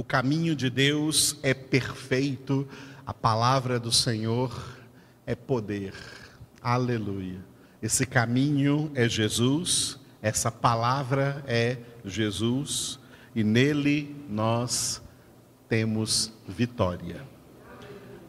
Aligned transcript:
O 0.00 0.02
caminho 0.02 0.56
de 0.56 0.70
Deus 0.70 1.36
é 1.42 1.52
perfeito, 1.52 2.66
a 3.04 3.12
palavra 3.12 3.78
do 3.78 3.92
Senhor 3.92 4.50
é 5.26 5.34
poder. 5.34 5.92
Aleluia. 6.62 7.38
Esse 7.82 8.06
caminho 8.06 8.90
é 8.94 9.06
Jesus, 9.06 10.00
essa 10.22 10.50
palavra 10.50 11.44
é 11.46 11.76
Jesus 12.02 12.98
e 13.34 13.44
nele 13.44 14.16
nós 14.26 15.02
temos 15.68 16.32
vitória. 16.48 17.22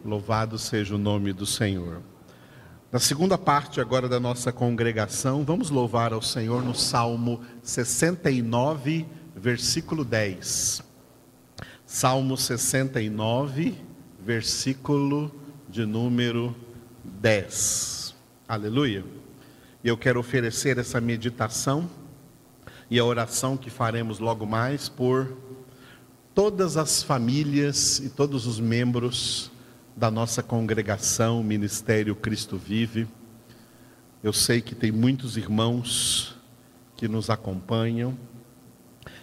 Louvado 0.04 0.60
seja 0.60 0.96
o 0.96 0.98
nome 0.98 1.32
do 1.32 1.46
Senhor. 1.46 2.02
Na 2.92 3.00
segunda 3.00 3.38
parte 3.38 3.80
agora 3.80 4.10
da 4.10 4.20
nossa 4.20 4.52
congregação, 4.52 5.46
vamos 5.46 5.70
louvar 5.70 6.12
ao 6.12 6.22
Senhor 6.22 6.66
no 6.66 6.76
Salmo 6.76 7.40
69, 7.64 9.06
versículo 9.34 10.04
10. 10.04 10.91
Salmo 11.94 12.38
69, 12.38 13.76
versículo 14.26 15.30
de 15.68 15.86
número 15.86 16.55
10. 17.04 18.16
Aleluia. 18.48 19.04
E 19.84 19.90
eu 19.90 19.98
quero 19.98 20.17
oferecer 20.17 20.77
essa 20.77 21.02
meditação 21.02 21.90
e 22.90 22.98
a 22.98 23.04
oração 23.04 23.58
que 23.58 23.70
faremos 23.70 24.20
logo 24.20 24.45
mais 24.45 24.88
por 24.88 25.36
todas 26.34 26.77
as 26.77 27.04
famílias 27.04 28.00
e 28.00 28.08
todos 28.08 28.48
os 28.48 28.58
membros 28.58 29.52
da 29.94 30.09
nossa 30.09 30.42
congregação, 30.42 31.44
Ministério 31.44 32.16
Cristo 32.16 32.58
Vive. 32.58 33.05
Eu 34.23 34.31
sei 34.31 34.62
que 34.62 34.73
tem 34.73 34.94
muitos 34.94 35.36
irmãos 35.36 36.38
que 36.95 37.09
nos 37.09 37.30
acompanham 37.30 38.17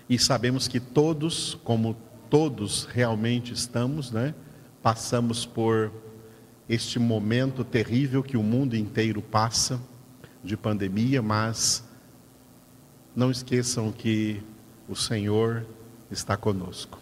e 0.06 0.18
sabemos 0.18 0.68
que 0.68 0.78
todos, 0.78 1.56
como 1.64 1.96
todos 2.30 2.84
realmente 2.84 3.52
estamos, 3.52 4.10
né, 4.10 4.34
passamos 4.82 5.44
por 5.44 5.92
este 6.68 6.98
momento 6.98 7.64
terrível 7.64 8.22
que 8.22 8.36
o 8.36 8.42
mundo 8.42 8.76
inteiro 8.76 9.22
passa 9.22 9.80
de 10.42 10.56
pandemia, 10.56 11.22
mas 11.22 11.82
não 13.16 13.30
esqueçam 13.30 13.90
que 13.90 14.42
o 14.88 14.94
Senhor 14.94 15.66
está 16.10 16.36
conosco. 16.36 16.98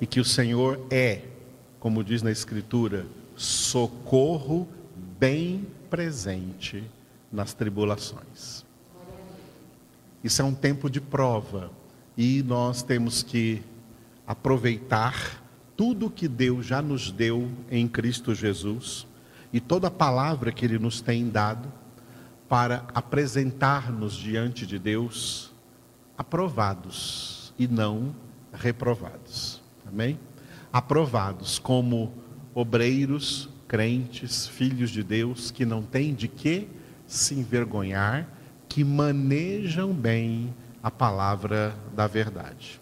E 0.00 0.06
que 0.06 0.20
o 0.20 0.24
Senhor 0.24 0.78
é 0.90 1.22
como 1.86 2.02
diz 2.02 2.20
na 2.20 2.32
Escritura, 2.32 3.06
socorro 3.36 4.66
bem 5.20 5.64
presente 5.88 6.82
nas 7.30 7.54
tribulações. 7.54 8.64
Isso 10.24 10.42
é 10.42 10.44
um 10.44 10.52
tempo 10.52 10.90
de 10.90 11.00
prova 11.00 11.70
e 12.16 12.42
nós 12.42 12.82
temos 12.82 13.22
que 13.22 13.62
aproveitar 14.26 15.42
tudo 15.76 16.10
que 16.10 16.26
Deus 16.26 16.66
já 16.66 16.80
nos 16.80 17.10
deu 17.10 17.50
em 17.70 17.86
Cristo 17.86 18.34
Jesus 18.34 19.06
e 19.52 19.60
toda 19.60 19.88
a 19.88 19.90
palavra 19.90 20.50
que 20.52 20.64
Ele 20.64 20.78
nos 20.78 21.00
tem 21.00 21.28
dado 21.28 21.72
para 22.48 22.86
apresentar-nos 22.94 24.14
diante 24.14 24.66
de 24.66 24.78
Deus 24.78 25.52
aprovados 26.16 27.52
e 27.58 27.66
não 27.66 28.14
reprovados. 28.52 29.62
Amém? 29.86 30.18
aprovados 30.76 31.58
como 31.58 32.12
obreiros, 32.54 33.48
crentes, 33.66 34.46
filhos 34.46 34.90
de 34.90 35.02
Deus, 35.02 35.50
que 35.50 35.64
não 35.64 35.82
têm 35.82 36.14
de 36.14 36.28
que 36.28 36.68
se 37.06 37.34
envergonhar, 37.34 38.28
que 38.68 38.84
manejam 38.84 39.94
bem 39.94 40.54
a 40.82 40.90
palavra 40.90 41.74
da 41.94 42.06
verdade. 42.06 42.78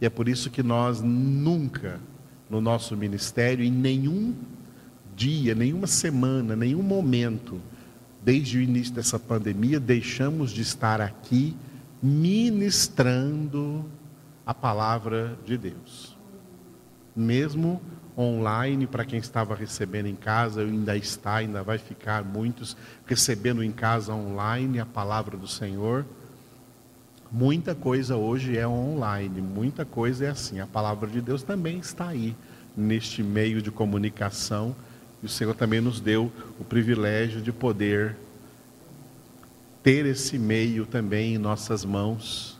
E 0.00 0.06
é 0.06 0.10
por 0.10 0.28
isso 0.28 0.50
que 0.50 0.62
nós 0.62 1.00
nunca, 1.00 2.00
no 2.48 2.60
nosso 2.60 2.96
ministério, 2.96 3.64
em 3.64 3.70
nenhum 3.70 4.34
dia, 5.16 5.54
nenhuma 5.54 5.86
semana, 5.86 6.54
nenhum 6.54 6.82
momento, 6.82 7.60
desde 8.22 8.58
o 8.58 8.60
início 8.60 8.94
dessa 8.94 9.18
pandemia, 9.18 9.80
deixamos 9.80 10.50
de 10.50 10.62
estar 10.62 11.00
aqui 11.00 11.56
ministrando 12.02 13.84
a 14.46 14.54
palavra 14.54 15.36
de 15.44 15.58
Deus 15.58 16.18
mesmo 17.18 17.82
online, 18.16 18.86
para 18.86 19.04
quem 19.04 19.18
estava 19.18 19.54
recebendo 19.54 20.06
em 20.06 20.14
casa, 20.14 20.62
ainda 20.62 20.96
está, 20.96 21.36
ainda 21.36 21.62
vai 21.62 21.78
ficar 21.78 22.24
muitos 22.24 22.76
recebendo 23.06 23.62
em 23.62 23.72
casa 23.72 24.14
online 24.14 24.78
a 24.78 24.86
palavra 24.86 25.36
do 25.36 25.46
Senhor. 25.46 26.06
Muita 27.30 27.74
coisa 27.74 28.16
hoje 28.16 28.56
é 28.56 28.66
online, 28.66 29.42
muita 29.42 29.84
coisa 29.84 30.24
é 30.24 30.28
assim. 30.30 30.60
A 30.60 30.66
palavra 30.66 31.08
de 31.08 31.20
Deus 31.20 31.42
também 31.42 31.78
está 31.78 32.08
aí, 32.08 32.34
neste 32.74 33.22
meio 33.22 33.60
de 33.60 33.70
comunicação, 33.70 34.74
e 35.22 35.26
o 35.26 35.28
Senhor 35.28 35.54
também 35.54 35.80
nos 35.80 36.00
deu 36.00 36.32
o 36.58 36.64
privilégio 36.64 37.42
de 37.42 37.52
poder 37.52 38.16
ter 39.82 40.06
esse 40.06 40.38
meio 40.38 40.86
também 40.86 41.34
em 41.34 41.38
nossas 41.38 41.84
mãos, 41.84 42.58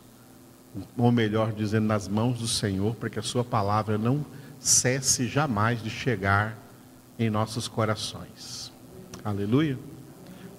ou 0.99 1.11
melhor 1.11 1.53
dizendo, 1.53 1.87
nas 1.87 2.07
mãos 2.07 2.39
do 2.39 2.47
Senhor, 2.47 2.95
para 2.95 3.09
que 3.09 3.19
a 3.19 3.23
Sua 3.23 3.43
palavra 3.43 3.97
não 3.97 4.25
cesse 4.61 5.27
jamais 5.27 5.83
de 5.83 5.89
chegar 5.89 6.59
em 7.19 7.31
nossos 7.31 7.67
corações. 7.69 8.71
Aleluia. 9.25 9.79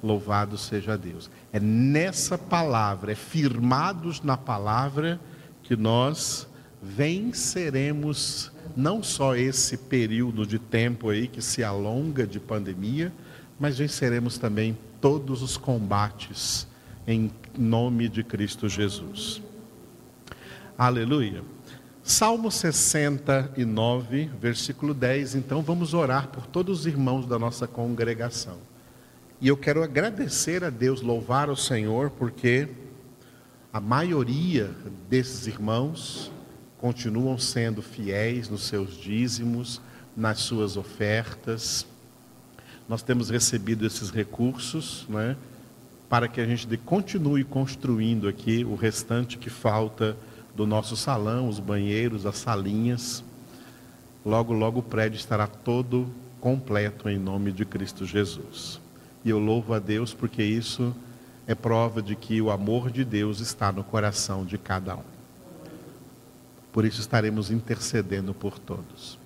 Louvado 0.01 0.57
seja 0.57 0.97
Deus. 0.97 1.29
É 1.51 1.59
nessa 1.59 2.37
palavra, 2.37 3.11
é 3.11 3.15
firmados 3.15 4.21
na 4.21 4.37
palavra, 4.37 5.19
que 5.63 5.75
nós 5.75 6.47
venceremos 6.81 8.51
não 8.75 9.03
só 9.03 9.35
esse 9.35 9.77
período 9.77 10.45
de 10.45 10.59
tempo 10.59 11.09
aí 11.09 11.27
que 11.27 11.41
se 11.41 11.63
alonga 11.63 12.25
de 12.25 12.39
pandemia, 12.39 13.11
mas 13.59 13.77
venceremos 13.77 14.37
também 14.37 14.77
todos 15.01 15.41
os 15.41 15.57
combates 15.57 16.67
em 17.07 17.31
nome 17.57 18.07
de 18.07 18.23
Cristo 18.23 18.69
Jesus. 18.69 19.41
Aleluia. 20.77 21.43
Salmo 22.03 22.49
69, 22.49 24.31
versículo 24.39 24.93
10. 24.93 25.35
Então 25.35 25.61
vamos 25.61 25.93
orar 25.93 26.29
por 26.29 26.47
todos 26.47 26.81
os 26.81 26.85
irmãos 26.85 27.25
da 27.25 27.37
nossa 27.37 27.67
congregação. 27.67 28.57
E 29.41 29.47
eu 29.47 29.55
quero 29.55 29.81
agradecer 29.81 30.65
a 30.65 30.69
Deus, 30.69 31.01
louvar 31.01 31.49
o 31.49 31.55
Senhor, 31.55 32.09
porque 32.09 32.67
a 33.71 33.79
maioria 33.79 34.69
desses 35.09 35.47
irmãos 35.47 36.29
continuam 36.77 37.37
sendo 37.37 37.81
fiéis 37.81 38.49
nos 38.49 38.63
seus 38.63 38.97
dízimos, 38.97 39.79
nas 40.13 40.39
suas 40.39 40.75
ofertas. 40.75 41.87
Nós 42.89 43.01
temos 43.01 43.29
recebido 43.29 43.85
esses 43.85 44.09
recursos, 44.09 45.05
né, 45.07 45.37
para 46.09 46.27
que 46.27 46.41
a 46.41 46.45
gente 46.45 46.75
continue 46.75 47.45
construindo 47.45 48.27
aqui 48.27 48.65
o 48.65 48.75
restante 48.75 49.37
que 49.37 49.49
falta 49.49 50.17
do 50.53 50.67
nosso 50.67 50.97
salão, 50.97 51.47
os 51.47 51.61
banheiros, 51.61 52.25
as 52.25 52.39
salinhas. 52.39 53.23
Logo, 54.25 54.51
logo 54.51 54.79
o 54.79 54.83
prédio 54.83 55.15
estará 55.15 55.47
todo 55.47 56.09
completo 56.41 57.07
em 57.07 57.17
nome 57.17 57.53
de 57.53 57.63
Cristo 57.63 58.05
Jesus. 58.05 58.81
E 59.23 59.29
eu 59.29 59.39
louvo 59.39 59.73
a 59.73 59.79
Deus 59.79 60.13
porque 60.13 60.43
isso 60.43 60.95
é 61.47 61.55
prova 61.55 62.01
de 62.01 62.15
que 62.15 62.41
o 62.41 62.51
amor 62.51 62.91
de 62.91 63.03
Deus 63.03 63.39
está 63.39 63.71
no 63.71 63.83
coração 63.83 64.45
de 64.45 64.57
cada 64.57 64.95
um. 64.95 65.03
Por 66.71 66.85
isso 66.85 67.01
estaremos 67.01 67.49
intercedendo 67.51 68.33
por 68.33 68.59
todos. 68.59 69.17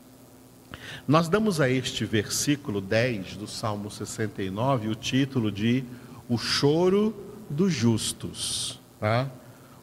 Nós 1.08 1.28
damos 1.28 1.59
a 1.59 1.70
este 1.70 2.06
versículo 2.06 2.82
10 2.82 3.36
do 3.38 3.48
Salmo 3.48 3.92
69 3.92 4.88
o 4.88 4.96
título 4.96 5.52
de 5.52 5.84
O 6.28 6.38
Choro 6.38 7.14
dos 7.50 7.74
Justos. 7.74 8.80
Tá? 9.00 9.30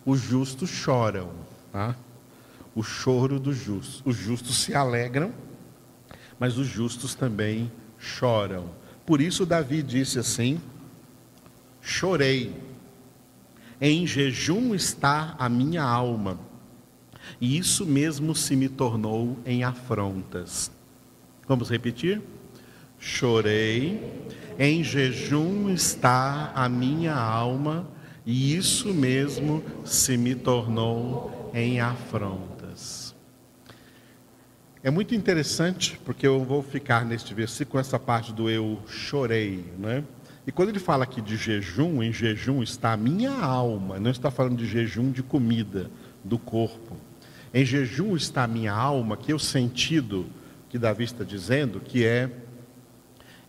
os 0.04 0.20
justos 0.20 0.70
choram. 0.70 1.30
Tá? 1.72 1.94
O 2.74 2.82
choro 2.82 3.38
dos 3.38 3.56
justos. 3.56 4.02
Os 4.04 4.16
justos 4.16 4.58
se 4.62 4.74
alegram, 4.74 5.32
mas 6.38 6.58
os 6.58 6.66
justos 6.66 7.14
também 7.14 7.70
choram. 7.98 8.66
Por 9.06 9.20
isso, 9.20 9.44
Davi 9.44 9.82
disse 9.82 10.18
assim: 10.18 10.60
Chorei, 11.80 12.54
em 13.80 14.06
jejum 14.06 14.74
está 14.74 15.34
a 15.38 15.48
minha 15.48 15.82
alma, 15.82 16.38
e 17.40 17.56
isso 17.56 17.86
mesmo 17.86 18.34
se 18.34 18.54
me 18.54 18.68
tornou 18.68 19.38
em 19.46 19.64
afrontas. 19.64 20.70
Vamos 21.48 21.70
repetir? 21.70 22.20
Chorei, 22.98 24.00
em 24.58 24.84
jejum 24.84 25.70
está 25.70 26.52
a 26.54 26.68
minha 26.68 27.14
alma, 27.14 27.88
e 28.26 28.54
isso 28.54 28.92
mesmo 28.92 29.64
se 29.84 30.18
me 30.18 30.34
tornou 30.34 31.50
em 31.54 31.80
afrontas. 31.80 32.59
É 34.82 34.90
muito 34.90 35.14
interessante, 35.14 36.00
porque 36.06 36.26
eu 36.26 36.42
vou 36.42 36.62
ficar 36.62 37.04
neste 37.04 37.34
versículo 37.34 37.78
essa 37.78 37.98
parte 37.98 38.32
do 38.32 38.48
eu 38.48 38.80
chorei, 38.86 39.62
né? 39.78 40.02
E 40.46 40.50
quando 40.50 40.70
ele 40.70 40.78
fala 40.78 41.04
aqui 41.04 41.20
de 41.20 41.36
jejum, 41.36 42.02
em 42.02 42.10
jejum 42.10 42.62
está 42.62 42.94
a 42.94 42.96
minha 42.96 43.30
alma, 43.30 44.00
não 44.00 44.10
está 44.10 44.30
falando 44.30 44.56
de 44.56 44.64
jejum 44.64 45.10
de 45.10 45.22
comida 45.22 45.90
do 46.24 46.38
corpo. 46.38 46.96
Em 47.52 47.62
jejum 47.62 48.16
está 48.16 48.44
a 48.44 48.46
minha 48.46 48.72
alma, 48.72 49.18
que 49.18 49.30
é 49.30 49.34
o 49.34 49.38
sentido 49.38 50.26
que 50.70 50.78
Davi 50.78 51.04
está 51.04 51.24
dizendo, 51.24 51.78
que 51.78 52.06
é 52.06 52.30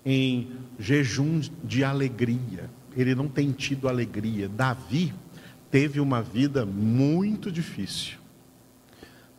em 0.06 0.51
jejum 0.78 1.39
de 1.63 1.81
alegria. 1.81 2.69
Ele 2.94 3.16
não 3.16 3.30
tem 3.30 3.54
tido 3.54 3.88
alegria. 3.88 4.50
Davi 4.50 5.13
teve 5.69 6.01
uma 6.01 6.22
vida 6.22 6.66
muito 6.66 7.50
difícil. 7.50 8.18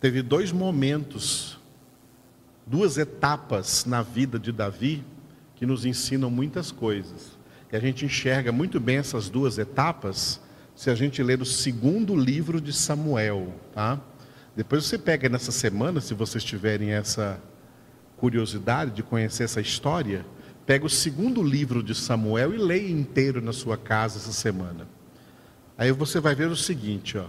Teve 0.01 0.23
dois 0.23 0.53
momentos, 0.53 1.61
duas 2.67 2.99
etapas 2.99 3.85
na 3.85 4.03
vida 4.03 4.39
de 4.39 4.53
Davi 4.53 5.05
que 5.55 5.67
nos 5.67 5.85
ensinam 5.85 6.31
muitas 6.31 6.71
coisas. 6.71 7.39
E 7.73 7.77
a 7.77 7.81
gente 7.81 8.05
enxerga 8.05 8.53
muito 8.53 8.79
bem 8.79 8.99
essas 8.99 9.29
duas 9.29 9.59
etapas 9.59 10.41
se 10.75 10.91
a 10.91 10.95
gente 10.95 11.23
ler 11.23 11.41
o 11.41 11.47
segundo 11.47 12.17
livro 12.17 12.61
de 12.61 12.73
Samuel, 12.73 13.55
tá? 13.73 14.01
Depois 14.57 14.85
você 14.85 14.99
pega 14.99 15.29
nessa 15.29 15.53
semana, 15.53 16.01
se 16.01 16.15
vocês 16.15 16.43
tiverem 16.45 16.91
essa 16.91 17.41
curiosidade 18.17 18.91
de 18.91 19.03
conhecer 19.03 19.45
essa 19.45 19.61
história, 19.61 20.25
pega 20.67 20.87
o 20.87 20.91
segundo 20.91 21.43
livro 21.43 21.83
de 21.83 21.95
Samuel 21.95 22.55
e 22.55 22.59
leia 22.59 22.91
inteiro 22.91 23.41
na 23.41 23.53
sua 23.53 23.77
casa 23.77 24.19
essa 24.19 24.33
semana. 24.33 24.87
Aí 25.77 25.91
você 25.91 26.21
vai 26.21 26.35
ver 26.35 26.49
o 26.49 26.57
seguinte, 26.57 27.17
ó, 27.19 27.27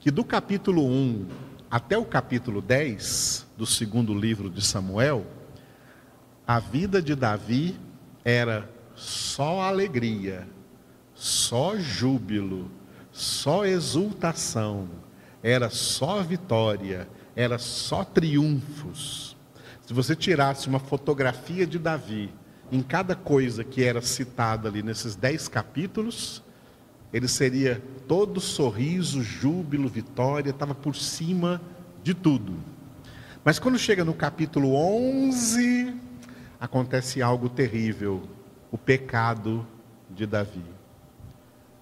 que 0.00 0.10
do 0.10 0.24
capítulo 0.24 0.84
1 0.86 1.26
até 1.72 1.96
o 1.96 2.04
capítulo 2.04 2.60
10 2.60 3.46
do 3.56 3.64
segundo 3.64 4.12
livro 4.14 4.50
de 4.50 4.60
Samuel, 4.60 5.26
a 6.46 6.60
vida 6.60 7.00
de 7.00 7.14
Davi 7.14 7.74
era 8.22 8.70
só 8.94 9.62
alegria, 9.62 10.46
só 11.14 11.76
júbilo, 11.78 12.70
só 13.10 13.64
exultação 13.64 14.88
era 15.42 15.68
só 15.70 16.22
vitória, 16.22 17.08
era 17.34 17.58
só 17.58 18.04
triunfos. 18.04 19.36
Se 19.84 19.92
você 19.92 20.14
tirasse 20.14 20.68
uma 20.68 20.78
fotografia 20.78 21.66
de 21.66 21.78
Davi 21.78 22.32
em 22.70 22.80
cada 22.82 23.16
coisa 23.16 23.64
que 23.64 23.82
era 23.82 24.00
citada 24.00 24.68
ali 24.68 24.82
nesses 24.82 25.16
dez 25.16 25.48
capítulos, 25.48 26.42
ele 27.12 27.28
seria 27.28 27.82
todo 28.08 28.40
sorriso, 28.40 29.22
júbilo, 29.22 29.88
vitória, 29.88 30.50
estava 30.50 30.74
por 30.74 30.96
cima 30.96 31.60
de 32.02 32.14
tudo. 32.14 32.54
Mas 33.44 33.58
quando 33.58 33.78
chega 33.78 34.04
no 34.04 34.14
capítulo 34.14 34.74
11, 34.74 35.94
acontece 36.60 37.20
algo 37.20 37.48
terrível: 37.48 38.22
o 38.70 38.78
pecado 38.78 39.66
de 40.10 40.26
Davi. 40.26 40.64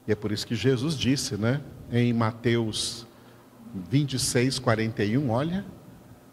E 0.07 0.13
é 0.13 0.15
por 0.15 0.33
isso 0.33 0.47
que 0.47 0.55
Jesus 0.55 0.97
disse, 0.97 1.37
né, 1.37 1.61
em 1.93 2.13
Mateus 2.13 3.07
26, 3.91 4.59
41, 4.59 5.31
olha. 5.31 5.65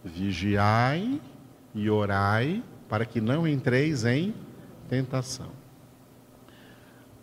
Vigiai 0.03 1.19
e 1.75 1.89
orai 1.89 2.63
para 2.87 3.05
que 3.05 3.19
não 3.19 3.45
entreis 3.45 4.05
em 4.05 4.33
tentação. 4.87 5.56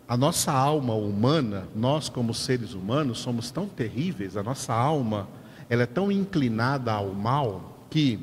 A 0.07 0.15
nossa 0.15 0.51
alma 0.51 0.93
humana, 0.93 1.67
nós 1.75 2.09
como 2.09 2.33
seres 2.33 2.73
humanos, 2.73 3.19
somos 3.19 3.49
tão 3.49 3.67
terríveis, 3.67 4.37
a 4.37 4.43
nossa 4.43 4.73
alma, 4.73 5.27
ela 5.67 5.83
é 5.83 5.87
tão 5.87 6.11
inclinada 6.11 6.91
ao 6.91 7.11
mal, 7.11 7.79
que 7.89 8.19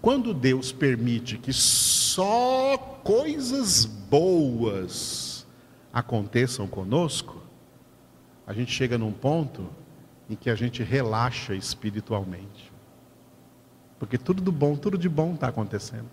quando 0.00 0.32
Deus 0.32 0.70
permite 0.70 1.36
que 1.38 1.52
só 1.52 2.76
coisas 3.02 3.84
boas 3.84 5.44
aconteçam 5.92 6.68
conosco, 6.68 7.42
a 8.46 8.52
gente 8.52 8.70
chega 8.70 8.96
num 8.96 9.12
ponto 9.12 9.66
em 10.30 10.36
que 10.36 10.50
a 10.50 10.54
gente 10.54 10.82
relaxa 10.82 11.54
espiritualmente. 11.54 12.72
Porque 13.98 14.18
tudo 14.18 14.42
do 14.42 14.52
bom, 14.52 14.76
tudo 14.76 14.96
de 14.98 15.08
bom 15.08 15.34
está 15.34 15.48
acontecendo. 15.48 16.08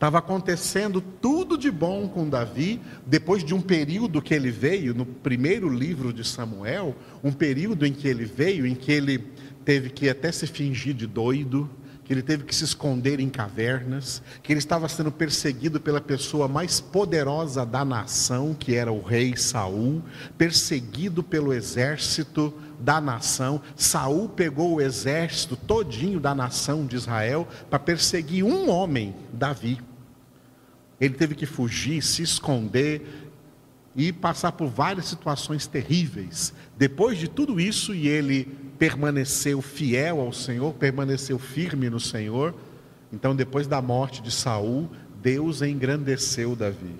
Estava 0.00 0.16
acontecendo 0.16 0.98
tudo 1.02 1.58
de 1.58 1.70
bom 1.70 2.08
com 2.08 2.26
Davi, 2.26 2.80
depois 3.04 3.44
de 3.44 3.52
um 3.52 3.60
período 3.60 4.22
que 4.22 4.32
ele 4.32 4.50
veio, 4.50 4.94
no 4.94 5.04
primeiro 5.04 5.68
livro 5.68 6.10
de 6.10 6.26
Samuel, 6.26 6.96
um 7.22 7.30
período 7.30 7.84
em 7.84 7.92
que 7.92 8.08
ele 8.08 8.24
veio, 8.24 8.66
em 8.66 8.74
que 8.74 8.90
ele 8.90 9.18
teve 9.62 9.90
que 9.90 10.08
até 10.08 10.32
se 10.32 10.46
fingir 10.46 10.94
de 10.94 11.06
doido, 11.06 11.68
que 12.02 12.14
ele 12.14 12.22
teve 12.22 12.44
que 12.44 12.54
se 12.54 12.64
esconder 12.64 13.20
em 13.20 13.28
cavernas, 13.28 14.22
que 14.42 14.54
ele 14.54 14.58
estava 14.58 14.88
sendo 14.88 15.12
perseguido 15.12 15.78
pela 15.78 16.00
pessoa 16.00 16.48
mais 16.48 16.80
poderosa 16.80 17.66
da 17.66 17.84
nação, 17.84 18.56
que 18.58 18.74
era 18.74 18.90
o 18.90 19.02
rei 19.02 19.36
Saul, 19.36 20.02
perseguido 20.38 21.22
pelo 21.22 21.52
exército 21.52 22.54
da 22.80 23.02
nação. 23.02 23.60
Saul 23.76 24.30
pegou 24.30 24.76
o 24.76 24.80
exército 24.80 25.56
todinho 25.56 26.18
da 26.18 26.34
nação 26.34 26.86
de 26.86 26.96
Israel 26.96 27.46
para 27.68 27.78
perseguir 27.78 28.44
um 28.44 28.70
homem, 28.70 29.14
Davi. 29.30 29.89
Ele 31.00 31.14
teve 31.14 31.34
que 31.34 31.46
fugir, 31.46 32.02
se 32.02 32.22
esconder 32.22 33.30
e 33.96 34.12
passar 34.12 34.52
por 34.52 34.68
várias 34.68 35.06
situações 35.06 35.66
terríveis. 35.66 36.52
Depois 36.76 37.18
de 37.18 37.28
tudo 37.28 37.58
isso, 37.58 37.94
e 37.94 38.06
ele 38.06 38.44
permaneceu 38.78 39.60
fiel 39.60 40.20
ao 40.20 40.32
Senhor, 40.32 40.72
permaneceu 40.74 41.38
firme 41.38 41.90
no 41.90 41.98
Senhor. 41.98 42.54
Então, 43.12 43.34
depois 43.34 43.66
da 43.66 43.82
morte 43.82 44.22
de 44.22 44.30
Saul, 44.30 44.88
Deus 45.22 45.62
engrandeceu 45.62 46.54
Davi. 46.54 46.94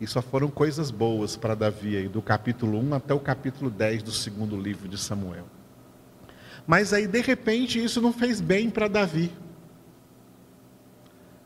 E 0.00 0.06
só 0.06 0.20
foram 0.20 0.48
coisas 0.48 0.90
boas 0.90 1.36
para 1.36 1.54
Davi, 1.54 1.96
aí, 1.96 2.08
do 2.08 2.20
capítulo 2.20 2.78
1 2.78 2.94
até 2.94 3.14
o 3.14 3.20
capítulo 3.20 3.70
10 3.70 4.02
do 4.02 4.12
segundo 4.12 4.60
livro 4.60 4.88
de 4.88 4.98
Samuel. 4.98 5.46
Mas 6.66 6.92
aí, 6.92 7.06
de 7.06 7.20
repente, 7.20 7.82
isso 7.82 8.00
não 8.00 8.12
fez 8.12 8.40
bem 8.40 8.68
para 8.70 8.88
Davi. 8.88 9.30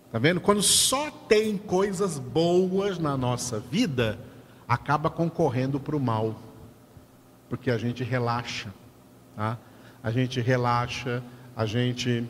Está 0.08 0.19
vendo? 0.19 0.40
Quando 0.40 0.62
só 0.62 1.10
tem 1.10 1.56
coisas 1.56 2.19
boas 2.19 2.99
na 2.99 3.16
nossa 3.16 3.60
vida, 3.60 4.19
acaba 4.66 5.08
concorrendo 5.08 5.78
para 5.78 5.94
o 5.94 6.00
mal, 6.00 6.34
porque 7.49 7.70
a 7.70 7.78
gente 7.78 8.02
relaxa. 8.02 8.75
Tá? 9.37 9.56
a 10.02 10.10
gente 10.10 10.40
relaxa, 10.40 11.22
a 11.56 11.66
gente 11.66 12.26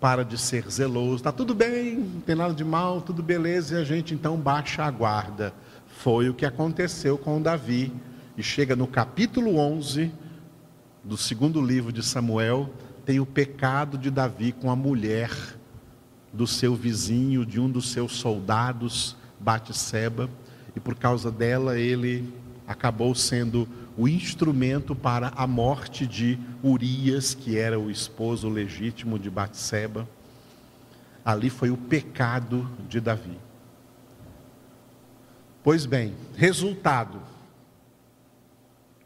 para 0.00 0.24
de 0.24 0.36
ser 0.36 0.68
zeloso, 0.70 1.16
está 1.16 1.32
tudo 1.32 1.54
bem, 1.54 1.96
não 1.96 2.20
tem 2.20 2.34
nada 2.34 2.52
de 2.52 2.64
mal, 2.64 3.00
tudo 3.00 3.22
beleza, 3.22 3.74
e 3.74 3.80
a 3.80 3.84
gente 3.84 4.14
então 4.14 4.36
baixa 4.36 4.84
a 4.84 4.90
guarda. 4.90 5.54
Foi 5.86 6.28
o 6.28 6.34
que 6.34 6.44
aconteceu 6.44 7.16
com 7.16 7.40
Davi. 7.40 7.92
E 8.36 8.42
chega 8.42 8.74
no 8.74 8.86
capítulo 8.86 9.56
11 9.56 10.12
do 11.02 11.16
segundo 11.16 11.60
livro 11.60 11.92
de 11.92 12.02
Samuel, 12.02 12.68
tem 13.04 13.20
o 13.20 13.26
pecado 13.26 13.96
de 13.96 14.10
Davi 14.10 14.52
com 14.52 14.70
a 14.70 14.76
mulher 14.76 15.30
do 16.34 16.46
seu 16.46 16.74
vizinho, 16.74 17.46
de 17.46 17.60
um 17.60 17.70
dos 17.70 17.90
seus 17.90 18.16
soldados, 18.16 19.16
Batseba, 19.38 20.28
e 20.74 20.80
por 20.80 20.96
causa 20.96 21.30
dela 21.30 21.78
ele 21.78 22.28
acabou 22.66 23.14
sendo 23.14 23.68
o 23.96 24.08
instrumento 24.08 24.94
para 24.94 25.28
a 25.36 25.46
morte 25.46 26.06
de 26.06 26.38
Urias, 26.62 27.34
que 27.34 27.56
era 27.56 27.78
o 27.78 27.90
esposo 27.90 28.48
legítimo 28.48 29.18
de 29.18 29.30
Batseba. 29.30 30.08
Ali 31.24 31.48
foi 31.48 31.70
o 31.70 31.76
pecado 31.76 32.68
de 32.88 33.00
Davi. 33.00 33.38
Pois 35.62 35.86
bem, 35.86 36.14
resultado. 36.36 37.22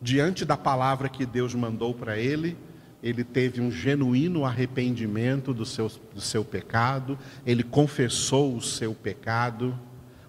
Diante 0.01 0.45
da 0.45 0.57
palavra 0.57 1.09
que 1.09 1.27
Deus 1.27 1.55
mandou 1.55 1.93
para 1.93 2.17
ele, 2.17 2.57
ele 3.03 3.23
teve 3.23 3.61
um 3.61 3.71
genuíno 3.71 4.45
arrependimento 4.45 5.55
do 5.55 5.65
seu, 5.65 5.89
do 6.15 6.21
seu 6.21 6.45
pecado, 6.45 7.17
ele 7.47 7.63
confessou 7.63 8.57
o 8.57 8.63
seu 8.63 8.93
pecado. 8.95 9.79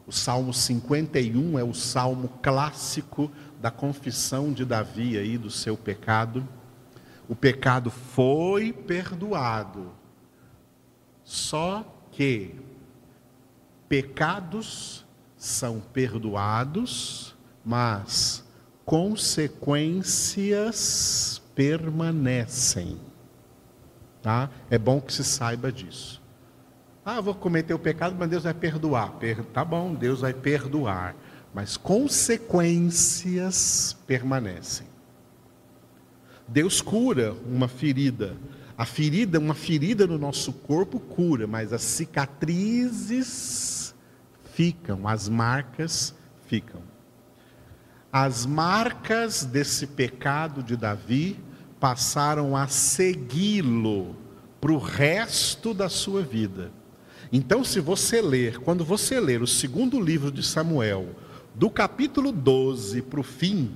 O 0.05 0.11
Salmo 0.11 0.53
51 0.53 1.57
é 1.57 1.63
o 1.63 1.73
salmo 1.73 2.29
clássico 2.41 3.31
da 3.59 3.71
confissão 3.71 4.53
de 4.53 4.63
Davi 4.65 5.17
aí 5.17 5.35
do 5.37 5.49
seu 5.49 5.75
pecado. 5.75 6.47
O 7.27 7.35
pecado 7.35 7.89
foi 7.89 8.71
perdoado. 8.71 9.91
Só 11.23 11.83
que 12.11 12.53
pecados 13.87 15.03
são 15.35 15.79
perdoados, 15.79 17.35
mas 17.63 18.43
consequências 18.85 21.38
permanecem. 21.55 22.97
Tá? 24.21 24.49
É 24.69 24.77
bom 24.77 24.99
que 24.99 25.13
se 25.13 25.23
saiba 25.23 25.71
disso. 25.71 26.21
Ah, 27.05 27.21
vou 27.21 27.33
cometer 27.33 27.73
o 27.73 27.79
pecado, 27.79 28.15
mas 28.17 28.29
Deus 28.29 28.43
vai 28.43 28.53
perdoar. 28.53 29.13
Per... 29.13 29.43
Tá 29.45 29.63
bom, 29.63 29.93
Deus 29.93 30.21
vai 30.21 30.33
perdoar 30.33 31.15
mas 31.53 31.77
consequências 31.77 33.95
permanecem. 34.05 34.87
Deus 36.47 36.81
cura 36.81 37.33
uma 37.45 37.67
ferida. 37.67 38.35
A 38.77 38.85
ferida, 38.85 39.39
uma 39.39 39.55
ferida 39.55 40.07
no 40.07 40.17
nosso 40.17 40.53
corpo 40.53 41.01
cura, 41.01 41.45
mas 41.45 41.73
as 41.73 41.81
cicatrizes 41.81 43.93
ficam, 44.53 45.05
as 45.07 45.27
marcas 45.27 46.15
ficam. 46.47 46.81
As 48.11 48.43
marcas 48.43 49.45
desse 49.45 49.85
pecado 49.85 50.63
de 50.63 50.75
Davi 50.75 51.39
passaram 51.79 52.55
a 52.57 52.67
segui-lo 52.67 54.15
para 54.59 54.71
o 54.71 54.79
resto 54.79 55.75
da 55.75 55.87
sua 55.87 56.23
vida. 56.23 56.71
Então, 57.31 57.63
se 57.63 57.79
você 57.79 58.19
ler, 58.19 58.57
quando 58.59 58.83
você 58.83 59.19
ler 59.19 59.43
o 59.43 59.47
segundo 59.47 60.01
livro 60.01 60.31
de 60.31 60.41
Samuel, 60.41 61.15
do 61.53 61.69
capítulo 61.69 62.31
12 62.31 63.03
para 63.03 63.19
o 63.19 63.23
fim, 63.23 63.71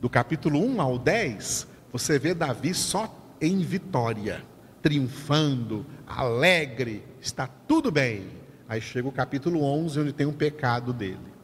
do 0.00 0.08
capítulo 0.08 0.58
1 0.58 0.80
ao 0.80 0.98
10, 0.98 1.66
você 1.92 2.18
vê 2.18 2.32
Davi 2.32 2.72
só 2.72 3.14
em 3.38 3.58
vitória, 3.58 4.42
triunfando, 4.80 5.84
alegre, 6.06 7.04
está 7.20 7.46
tudo 7.46 7.90
bem. 7.90 8.28
Aí 8.66 8.80
chega 8.80 9.06
o 9.06 9.12
capítulo 9.12 9.62
11, 9.62 10.00
onde 10.00 10.12
tem 10.14 10.26
um 10.26 10.32
pecado 10.32 10.92
dele. 10.94 11.35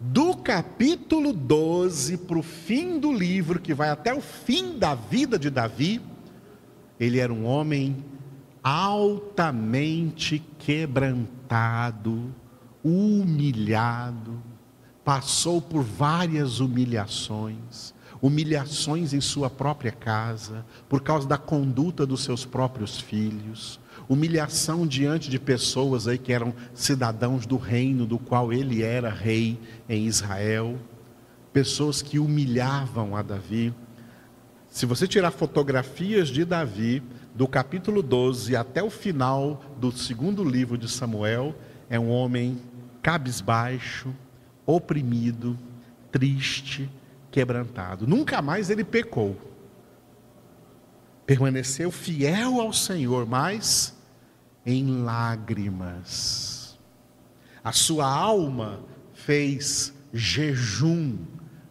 Do 0.00 0.36
capítulo 0.36 1.32
12 1.32 2.18
para 2.18 2.38
o 2.38 2.42
fim 2.42 2.98
do 2.98 3.12
livro, 3.12 3.60
que 3.60 3.72
vai 3.72 3.90
até 3.90 4.12
o 4.12 4.20
fim 4.20 4.78
da 4.78 4.94
vida 4.94 5.38
de 5.38 5.48
Davi, 5.50 6.00
ele 6.98 7.18
era 7.18 7.32
um 7.32 7.44
homem 7.44 8.04
altamente 8.62 10.42
quebrantado, 10.58 12.34
humilhado, 12.82 14.42
passou 15.04 15.60
por 15.60 15.82
várias 15.82 16.60
humilhações, 16.60 17.94
humilhações 18.22 19.12
em 19.12 19.20
sua 19.20 19.50
própria 19.50 19.92
casa, 19.92 20.64
por 20.88 21.02
causa 21.02 21.28
da 21.28 21.36
conduta 21.36 22.06
dos 22.06 22.24
seus 22.24 22.44
próprios 22.44 22.98
filhos, 22.98 23.78
humilhação 24.08 24.86
diante 24.86 25.30
de 25.30 25.38
pessoas 25.38 26.06
aí 26.06 26.18
que 26.18 26.32
eram 26.32 26.54
cidadãos 26.74 27.46
do 27.46 27.56
reino 27.56 28.06
do 28.06 28.18
qual 28.18 28.52
ele 28.52 28.82
era 28.82 29.10
rei 29.10 29.58
em 29.88 30.06
Israel, 30.06 30.78
pessoas 31.52 32.02
que 32.02 32.18
humilhavam 32.18 33.16
a 33.16 33.22
Davi. 33.22 33.72
Se 34.68 34.86
você 34.86 35.06
tirar 35.06 35.30
fotografias 35.30 36.28
de 36.28 36.44
Davi, 36.44 37.02
do 37.34 37.48
capítulo 37.48 38.02
12 38.02 38.54
até 38.54 38.82
o 38.82 38.90
final 38.90 39.62
do 39.78 39.90
segundo 39.90 40.44
livro 40.44 40.76
de 40.76 40.88
Samuel, 40.88 41.54
é 41.88 41.98
um 41.98 42.10
homem 42.10 42.58
cabisbaixo, 43.02 44.14
oprimido, 44.66 45.58
triste, 46.10 46.88
quebrantado. 47.30 48.06
Nunca 48.06 48.40
mais 48.40 48.70
ele 48.70 48.84
pecou 48.84 49.36
permaneceu 51.26 51.90
fiel 51.90 52.60
ao 52.60 52.72
Senhor, 52.72 53.26
mas 53.26 53.93
em 54.64 55.02
lágrimas. 55.02 56.78
A 57.62 57.72
sua 57.72 58.06
alma 58.06 58.80
fez 59.12 59.92
jejum, 60.12 61.18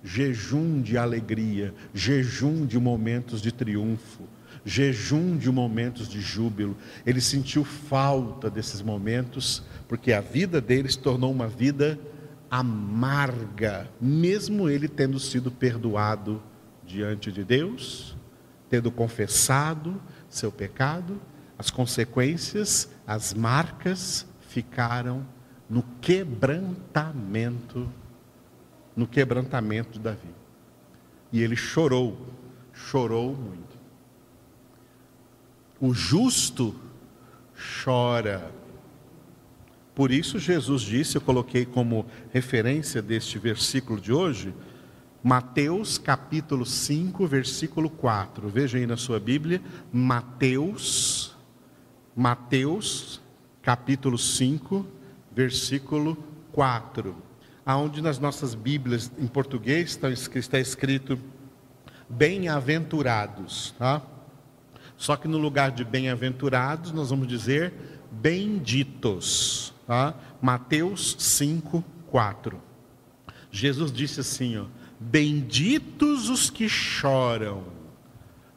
jejum 0.04 0.82
de 0.82 0.98
alegria, 0.98 1.74
jejum 1.94 2.66
de 2.66 2.80
momentos 2.80 3.42
de 3.42 3.52
triunfo, 3.52 4.24
jejum 4.66 5.38
de 5.38 5.52
momentos 5.52 6.08
de 6.08 6.20
júbilo. 6.20 6.78
Ele 7.06 7.22
sentiu 7.22 7.64
falta 7.64 8.50
desses 8.50 8.82
momentos, 8.82 9.64
porque 9.88 10.14
a 10.14 10.22
vida 10.22 10.60
dele 10.60 10.90
se 10.90 11.00
tornou 11.00 11.32
uma 11.32 11.48
vida 11.48 12.00
amarga, 12.50 13.90
mesmo 14.00 14.70
ele 14.70 14.88
tendo 14.88 15.20
sido 15.20 15.52
perdoado 15.52 16.42
diante 16.86 17.32
de 17.32 17.44
Deus 17.44 18.16
tendo 18.74 18.90
confessado 18.90 20.02
seu 20.28 20.52
pecado, 20.52 21.22
as 21.58 21.70
consequências, 21.70 22.90
as 23.06 23.34
marcas 23.34 24.26
ficaram 24.50 25.26
no 25.70 25.84
quebrantamento, 26.02 27.90
no 28.96 29.08
quebrantamento 29.08 29.94
de 29.94 30.00
Davi. 30.00 30.30
E 31.32 31.42
ele 31.42 31.56
chorou, 31.56 32.18
chorou 32.74 33.36
muito. 33.36 33.78
O 35.80 35.94
justo 35.94 36.76
chora. 37.84 38.52
Por 39.96 40.12
isso 40.12 40.40
Jesus 40.40 40.82
disse, 40.82 41.16
eu 41.18 41.22
coloquei 41.22 41.66
como 41.66 42.06
referência 42.32 43.02
deste 43.02 43.38
versículo 43.38 44.00
de 44.00 44.12
hoje, 44.12 44.54
Mateus 45.24 45.98
capítulo 45.98 46.66
5, 46.66 47.26
versículo 47.28 47.90
4. 47.90 48.50
Veja 48.50 48.78
aí 48.78 48.86
na 48.86 48.98
sua 48.98 49.20
Bíblia, 49.20 49.62
Mateus, 49.92 51.13
Mateus 52.16 53.22
capítulo 53.62 54.18
5, 54.18 54.86
versículo 55.32 56.18
4. 56.52 57.16
Aonde 57.66 58.02
nas 58.02 58.20
nossas 58.20 58.54
Bíblias 58.54 59.12
em 59.18 59.26
português 59.26 59.92
está, 59.92 60.10
está 60.12 60.60
escrito 60.60 61.18
bem-aventurados, 62.10 63.74
tá? 63.80 64.02
Só 64.98 65.16
que 65.16 65.28
no 65.28 65.38
lugar 65.38 65.72
de 65.72 65.84
bem-aventurados, 65.84 66.92
nós 66.92 67.10
vamos 67.10 67.28
dizer 67.28 67.74
benditos, 68.12 69.74
tá? 69.88 70.14
Mateus 70.42 71.16
5, 71.18 71.84
4. 72.08 72.62
Jesus 73.50 73.92
disse 73.92 74.20
assim, 74.20 74.58
ó, 74.58 74.66
Benditos 75.00 76.30
os 76.30 76.50
que 76.50 76.70
choram, 76.70 77.64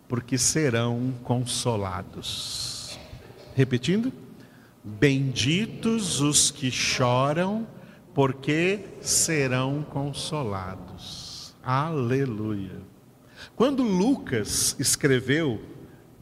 porque 0.08 0.38
serão 0.38 1.12
consolados. 1.24 2.75
Repetindo: 3.56 4.12
Benditos 4.84 6.20
os 6.20 6.50
que 6.50 6.70
choram, 6.70 7.66
porque 8.14 8.80
serão 9.00 9.82
consolados. 9.82 11.56
Aleluia. 11.62 12.82
Quando 13.56 13.82
Lucas 13.82 14.76
escreveu 14.78 15.58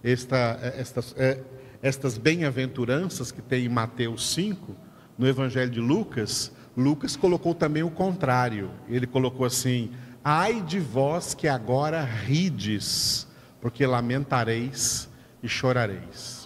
esta, 0.02 0.60
estas, 0.76 1.12
é, 1.18 1.40
estas 1.82 2.16
bem-aventuranças 2.16 3.32
que 3.32 3.42
tem 3.42 3.64
em 3.64 3.68
Mateus 3.68 4.30
5, 4.32 4.72
no 5.18 5.26
Evangelho 5.26 5.72
de 5.72 5.80
Lucas, 5.80 6.52
Lucas 6.76 7.16
colocou 7.16 7.52
também 7.52 7.82
o 7.82 7.90
contrário. 7.90 8.70
Ele 8.88 9.08
colocou 9.08 9.44
assim: 9.44 9.90
Ai 10.22 10.62
de 10.62 10.78
vós 10.78 11.34
que 11.34 11.48
agora 11.48 12.04
rides, 12.04 13.26
porque 13.60 13.84
lamentareis 13.84 15.08
e 15.42 15.48
chorareis. 15.48 16.43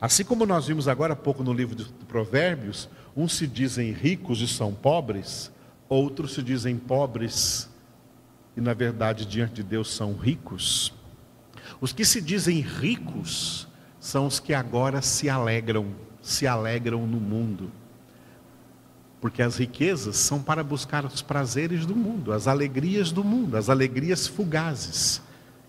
Assim 0.00 0.24
como 0.24 0.46
nós 0.46 0.66
vimos 0.66 0.88
agora 0.88 1.14
há 1.14 1.16
pouco 1.16 1.42
no 1.42 1.52
livro 1.52 1.74
de 1.74 1.84
Provérbios, 2.06 2.88
uns 3.16 3.34
se 3.34 3.46
dizem 3.46 3.92
ricos 3.92 4.40
e 4.40 4.48
são 4.48 4.72
pobres, 4.72 5.50
outros 5.88 6.34
se 6.34 6.42
dizem 6.42 6.76
pobres 6.76 7.68
e 8.56 8.60
na 8.60 8.74
verdade 8.74 9.24
diante 9.24 9.54
de 9.54 9.62
Deus 9.62 9.90
são 9.92 10.14
ricos. 10.14 10.92
Os 11.80 11.92
que 11.92 12.04
se 12.04 12.20
dizem 12.20 12.60
ricos 12.60 13.66
são 13.98 14.26
os 14.26 14.38
que 14.38 14.52
agora 14.54 15.00
se 15.02 15.28
alegram, 15.28 15.86
se 16.20 16.46
alegram 16.46 17.06
no 17.06 17.20
mundo 17.20 17.72
porque 19.20 19.42
as 19.42 19.56
riquezas 19.56 20.16
são 20.16 20.40
para 20.40 20.62
buscar 20.62 21.04
os 21.04 21.22
prazeres 21.22 21.86
do 21.86 21.96
mundo, 21.96 22.32
as 22.32 22.46
alegrias 22.46 23.10
do 23.10 23.24
mundo, 23.24 23.56
as 23.56 23.68
alegrias 23.68 24.26
fugazes. 24.26 25.20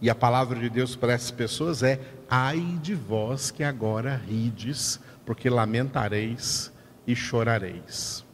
E 0.02 0.10
a 0.10 0.16
palavra 0.16 0.60
de 0.60 0.70
Deus 0.70 0.96
para 0.96 1.14
essas 1.14 1.32
pessoas 1.32 1.84
é: 1.84 2.00
ai 2.30 2.60
de 2.82 2.94
vós 2.94 3.52
que 3.52 3.64
agora 3.64 4.16
rides, 4.16 5.00
porque 5.26 5.50
lamentareis 5.50 6.72
e 7.06 7.16
chorareis. 7.16 8.26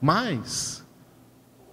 Mas, 0.00 0.86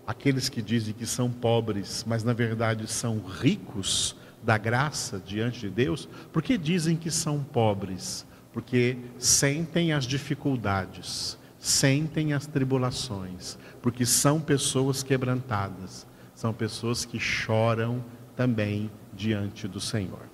aqueles 0.05 0.49
que 0.49 0.61
dizem 0.61 0.93
que 0.93 1.05
são 1.05 1.31
pobres, 1.31 2.03
mas 2.07 2.23
na 2.23 2.33
verdade 2.33 2.87
são 2.87 3.19
ricos 3.19 4.15
da 4.43 4.57
graça 4.57 5.21
diante 5.23 5.61
de 5.61 5.69
Deus, 5.69 6.07
por 6.31 6.41
que 6.43 6.57
dizem 6.57 6.95
que 6.95 7.09
são 7.09 7.43
pobres? 7.43 8.25
Porque 8.51 8.97
sentem 9.17 9.91
as 9.91 10.05
dificuldades 10.05 11.37
sentem 11.65 12.31
as 12.31 12.45
tribulações, 12.45 13.57
porque 13.81 14.05
são 14.05 14.39
pessoas 14.39 15.01
quebrantadas, 15.01 16.05
são 16.35 16.53
pessoas 16.53 17.05
que 17.05 17.19
choram 17.19 18.05
também 18.35 18.91
diante 19.13 19.67
do 19.67 19.79
Senhor. 19.79 20.29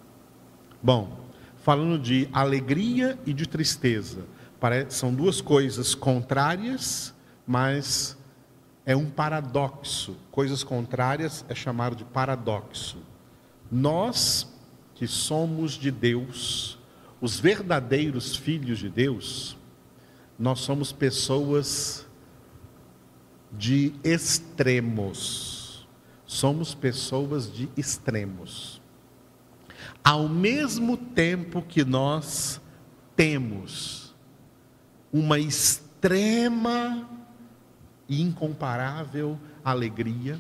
Bom, 0.82 1.26
falando 1.64 2.00
de 2.00 2.28
alegria 2.34 3.18
e 3.26 3.34
de 3.34 3.48
tristeza, 3.48 4.26
são 4.90 5.14
duas 5.14 5.42
coisas 5.42 5.96
contrárias, 5.96 7.14
mas 7.46 8.18
é 8.86 8.96
um 8.96 9.10
paradoxo. 9.10 10.16
Coisas 10.32 10.64
contrárias 10.64 11.46
é 11.50 11.56
chamado 11.56 11.96
de 11.96 12.06
paradoxo. 12.06 12.98
Nós 13.72 14.48
que 14.96 15.08
somos 15.08 15.74
de 15.74 15.90
Deus, 15.90 16.78
os 17.20 17.40
verdadeiros 17.40 18.36
filhos 18.36 18.80
de 18.80 18.90
Deus, 18.90 19.58
nós 20.38 20.60
somos 20.60 20.92
pessoas 20.92 22.06
de 23.52 23.94
extremos. 24.04 25.61
Somos 26.32 26.74
pessoas 26.74 27.52
de 27.52 27.68
extremos. 27.76 28.82
Ao 30.02 30.30
mesmo 30.30 30.96
tempo 30.96 31.62
que 31.62 31.84
nós 31.84 32.62
temos 33.18 34.16
uma 35.12 35.38
extrema 35.38 37.06
e 38.08 38.22
incomparável 38.22 39.38
alegria, 39.62 40.40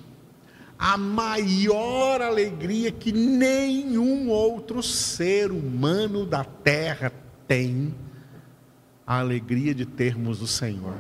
a 0.79 0.95
maior 0.95 2.21
alegria 2.21 2.89
que 2.89 3.12
nenhum 3.12 4.29
outro 4.29 4.81
ser 4.81 5.51
humano 5.51 6.25
da 6.25 6.45
terra 6.45 7.12
tem, 7.45 7.93
a 9.05 9.19
alegria 9.19 9.75
de 9.75 9.86
termos 9.86 10.41
o 10.41 10.48
Senhor, 10.48 10.95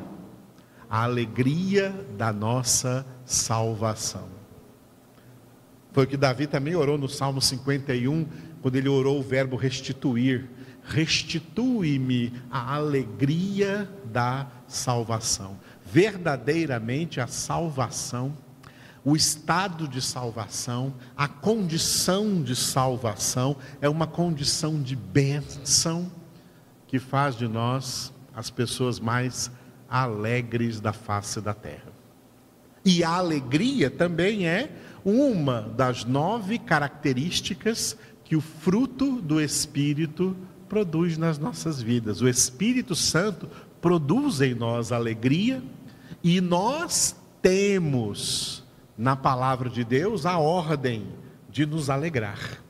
a 0.89 1.05
alegria 1.05 1.95
da 2.17 2.33
nossa 2.33 3.05
salvação. 3.23 4.40
Foi 5.91 6.05
o 6.05 6.07
que 6.07 6.17
Davi 6.17 6.47
também 6.47 6.75
orou 6.75 6.97
no 6.97 7.09
Salmo 7.09 7.41
51, 7.41 8.25
quando 8.61 8.75
ele 8.75 8.87
orou 8.87 9.19
o 9.19 9.23
verbo 9.23 9.55
restituir. 9.55 10.49
Restitui-me 10.83 12.33
a 12.49 12.75
alegria 12.75 13.89
da 14.05 14.47
salvação. 14.67 15.59
Verdadeiramente 15.85 17.19
a 17.19 17.27
salvação, 17.27 18.33
o 19.03 19.15
estado 19.15 19.87
de 19.87 20.01
salvação, 20.01 20.93
a 21.17 21.27
condição 21.27 22.41
de 22.41 22.55
salvação 22.55 23.57
é 23.81 23.89
uma 23.89 24.07
condição 24.07 24.81
de 24.81 24.95
bênção 24.95 26.09
que 26.87 26.99
faz 26.99 27.35
de 27.35 27.47
nós 27.47 28.13
as 28.35 28.49
pessoas 28.49 28.99
mais 28.99 29.51
alegres 29.89 30.79
da 30.79 30.93
face 30.93 31.41
da 31.41 31.53
terra. 31.53 31.91
E 32.83 33.03
a 33.03 33.09
alegria 33.09 33.89
também 33.89 34.47
é 34.47 34.71
uma 35.03 35.61
das 35.61 36.05
nove 36.05 36.57
características 36.57 37.97
que 38.23 38.35
o 38.35 38.41
fruto 38.41 39.21
do 39.21 39.41
Espírito 39.41 40.35
produz 40.69 41.17
nas 41.17 41.37
nossas 41.37 41.81
vidas. 41.81 42.21
O 42.21 42.27
Espírito 42.27 42.95
Santo 42.95 43.49
produz 43.81 44.41
em 44.41 44.53
nós 44.53 44.91
alegria 44.91 45.61
e 46.23 46.39
nós 46.39 47.15
temos 47.41 48.63
na 48.97 49.15
palavra 49.15 49.69
de 49.69 49.83
Deus 49.83 50.25
a 50.25 50.37
ordem 50.37 51.07
de 51.49 51.65
nos 51.65 51.89
alegrar. 51.89 52.61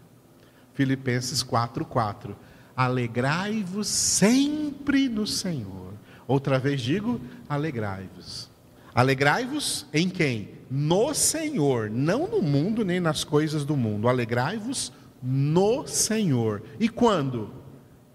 Filipenses 0.73 1.43
4:4. 1.43 2.35
Alegrai-vos 2.75 3.87
sempre 3.87 5.09
no 5.09 5.27
Senhor. 5.27 5.93
Outra 6.27 6.57
vez 6.57 6.81
digo, 6.81 7.19
alegrai-vos. 7.47 8.50
Alegrai-vos 8.93 9.85
em 9.93 10.09
quem? 10.09 10.49
No 10.69 11.13
Senhor, 11.13 11.89
não 11.89 12.27
no 12.27 12.41
mundo 12.41 12.83
nem 12.83 12.99
nas 12.99 13.23
coisas 13.23 13.65
do 13.65 13.75
mundo. 13.75 14.07
Alegrai-vos 14.07 14.91
no 15.21 15.87
Senhor. 15.87 16.63
E 16.79 16.89
quando? 16.89 17.49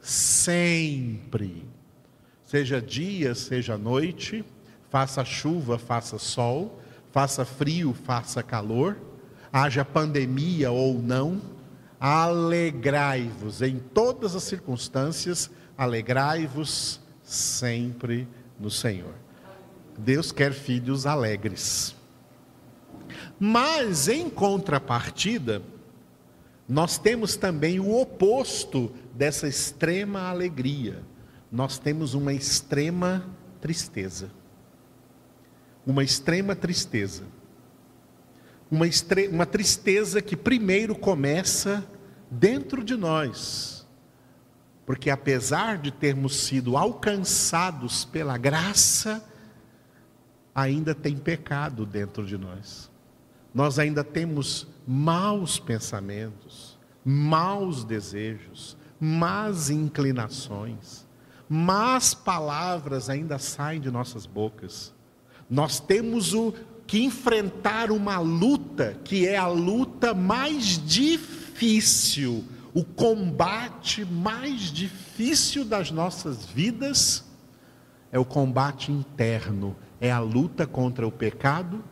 Sempre. 0.00 1.64
Seja 2.45 2.80
dia, 2.80 3.35
seja 3.35 3.76
noite, 3.76 4.45
faça 4.88 5.25
chuva, 5.25 5.78
faça 5.78 6.18
sol, 6.18 6.80
faça 7.11 7.45
frio, 7.45 7.92
faça 7.92 8.42
calor, 8.42 8.97
haja 9.52 9.85
pandemia 9.85 10.71
ou 10.71 11.02
não, 11.02 11.40
alegrai-vos 11.99 13.62
em 13.62 13.78
todas 13.78 14.37
as 14.37 14.45
circunstâncias, 14.45 15.50
alegrai-vos 15.76 17.00
sempre 17.23 18.28
no 18.61 18.71
Senhor. 18.71 19.25
Deus 19.98 20.32
quer 20.32 20.52
filhos 20.52 21.06
alegres. 21.06 21.94
Mas, 23.38 24.08
em 24.08 24.30
contrapartida, 24.30 25.62
nós 26.68 26.98
temos 26.98 27.36
também 27.36 27.78
o 27.78 27.94
oposto 27.94 28.92
dessa 29.14 29.46
extrema 29.46 30.22
alegria. 30.22 31.02
Nós 31.50 31.78
temos 31.78 32.14
uma 32.14 32.32
extrema 32.32 33.24
tristeza. 33.60 34.30
Uma 35.86 36.02
extrema 36.02 36.56
tristeza. 36.56 37.24
Uma, 38.70 38.86
estre... 38.86 39.28
uma 39.28 39.46
tristeza 39.46 40.20
que 40.20 40.36
primeiro 40.36 40.96
começa 40.96 41.86
dentro 42.30 42.82
de 42.82 42.96
nós. 42.96 43.86
Porque 44.84 45.10
apesar 45.10 45.78
de 45.78 45.90
termos 45.90 46.36
sido 46.36 46.76
alcançados 46.76 48.04
pela 48.04 48.37
graça, 48.37 49.24
ainda 50.57 50.95
tem 50.95 51.14
pecado 51.14 51.85
dentro 51.85 52.25
de 52.25 52.38
nós. 52.38 52.90
Nós 53.55 53.79
ainda 53.79 54.03
temos 54.03 54.66
maus 54.88 55.59
pensamentos, 55.59 56.79
maus 57.05 57.85
desejos, 57.85 58.75
más 58.99 59.69
inclinações, 59.69 61.07
más 61.47 62.14
palavras 62.14 63.11
ainda 63.11 63.38
saem 63.38 63.83
de 63.83 63.90
nossas 63.90 64.25
bocas. 64.25 64.95
Nós 65.49 65.79
temos 65.79 66.33
o 66.33 66.55
que 66.87 67.05
enfrentar 67.05 67.90
uma 67.90 68.19
luta 68.19 68.99
que 69.05 69.29
é 69.29 69.37
a 69.37 69.49
luta 69.49 70.14
mais 70.14 70.83
difícil, 70.87 72.45
o 72.73 72.83
combate 72.83 74.07
mais 74.07 74.73
difícil 74.73 75.66
das 75.66 75.90
nossas 75.90 76.47
vidas 76.47 77.25
é 78.11 78.19
o 78.19 78.25
combate 78.25 78.90
interno, 78.90 79.77
é 80.00 80.11
a 80.11 80.18
luta 80.18 80.66
contra 80.66 81.06
o 81.06 81.12
pecado, 81.12 81.82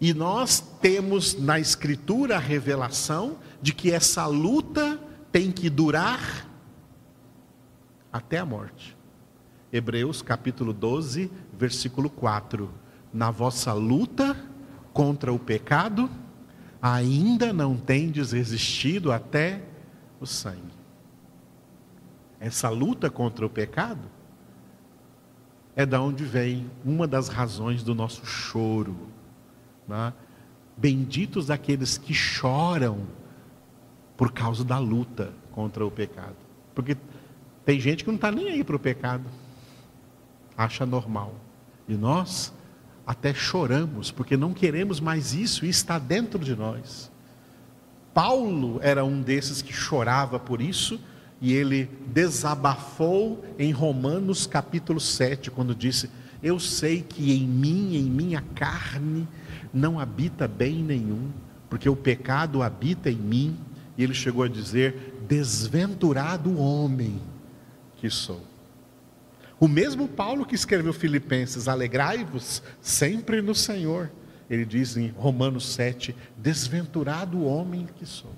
e 0.00 0.14
nós 0.14 0.60
temos 0.80 1.38
na 1.38 1.58
Escritura 1.60 2.36
a 2.36 2.40
revelação 2.40 3.36
de 3.60 3.74
que 3.74 3.90
essa 3.90 4.26
luta 4.26 4.98
tem 5.30 5.52
que 5.52 5.68
durar 5.68 6.48
até 8.12 8.38
a 8.38 8.46
morte. 8.46 8.96
Hebreus 9.72 10.22
capítulo 10.22 10.72
12, 10.72 11.30
versículo 11.52 12.08
4. 12.08 12.70
Na 13.12 13.30
vossa 13.30 13.72
luta 13.72 14.36
contra 14.92 15.32
o 15.32 15.38
pecado, 15.38 16.10
ainda 16.80 17.52
não 17.52 17.76
tendes 17.76 18.32
resistido 18.32 19.12
até 19.12 19.62
o 20.18 20.26
sangue. 20.26 20.80
Essa 22.40 22.70
luta 22.70 23.10
contra 23.10 23.44
o 23.44 23.50
pecado 23.50 24.19
é 25.80 25.86
da 25.86 25.98
onde 25.98 26.24
vem 26.24 26.70
uma 26.84 27.06
das 27.06 27.28
razões 27.28 27.82
do 27.82 27.94
nosso 27.94 28.26
choro. 28.26 28.94
Né? 29.88 30.12
Benditos 30.76 31.50
aqueles 31.50 31.96
que 31.96 32.12
choram 32.12 33.06
por 34.14 34.30
causa 34.30 34.62
da 34.62 34.78
luta 34.78 35.32
contra 35.52 35.84
o 35.84 35.90
pecado. 35.90 36.36
Porque 36.74 36.98
tem 37.64 37.80
gente 37.80 38.04
que 38.04 38.10
não 38.10 38.16
está 38.16 38.30
nem 38.30 38.50
aí 38.50 38.62
para 38.62 38.76
o 38.76 38.78
pecado, 38.78 39.24
acha 40.54 40.84
normal. 40.84 41.34
E 41.88 41.94
nós 41.94 42.52
até 43.06 43.32
choramos, 43.32 44.10
porque 44.10 44.36
não 44.36 44.52
queremos 44.52 45.00
mais 45.00 45.32
isso, 45.32 45.64
e 45.64 45.70
está 45.70 45.98
dentro 45.98 46.38
de 46.40 46.54
nós. 46.54 47.10
Paulo 48.12 48.78
era 48.82 49.02
um 49.02 49.22
desses 49.22 49.62
que 49.62 49.72
chorava 49.72 50.38
por 50.38 50.60
isso, 50.60 51.00
e 51.40 51.54
ele 51.54 51.88
desabafou 52.06 53.42
em 53.58 53.72
Romanos 53.72 54.46
capítulo 54.46 55.00
7, 55.00 55.50
quando 55.50 55.74
disse: 55.74 56.10
Eu 56.42 56.60
sei 56.60 57.00
que 57.00 57.32
em 57.32 57.46
mim, 57.46 57.96
em 57.96 58.04
minha 58.04 58.42
carne, 58.54 59.26
não 59.72 59.98
habita 59.98 60.46
bem 60.46 60.82
nenhum, 60.82 61.30
porque 61.70 61.88
o 61.88 61.96
pecado 61.96 62.62
habita 62.62 63.10
em 63.10 63.16
mim. 63.16 63.56
E 63.96 64.04
ele 64.04 64.12
chegou 64.12 64.42
a 64.42 64.48
dizer: 64.48 65.24
Desventurado 65.26 66.58
homem 66.58 67.18
que 67.96 68.10
sou. 68.10 68.42
O 69.58 69.68
mesmo 69.68 70.08
Paulo 70.08 70.44
que 70.44 70.54
escreveu 70.54 70.92
Filipenses: 70.92 71.68
Alegrai-vos 71.68 72.62
sempre 72.82 73.40
no 73.40 73.54
Senhor. 73.54 74.10
Ele 74.50 74.66
diz 74.66 74.94
em 74.94 75.08
Romanos 75.08 75.72
7: 75.72 76.14
Desventurado 76.36 77.42
homem 77.44 77.88
que 77.96 78.04
sou 78.04 78.34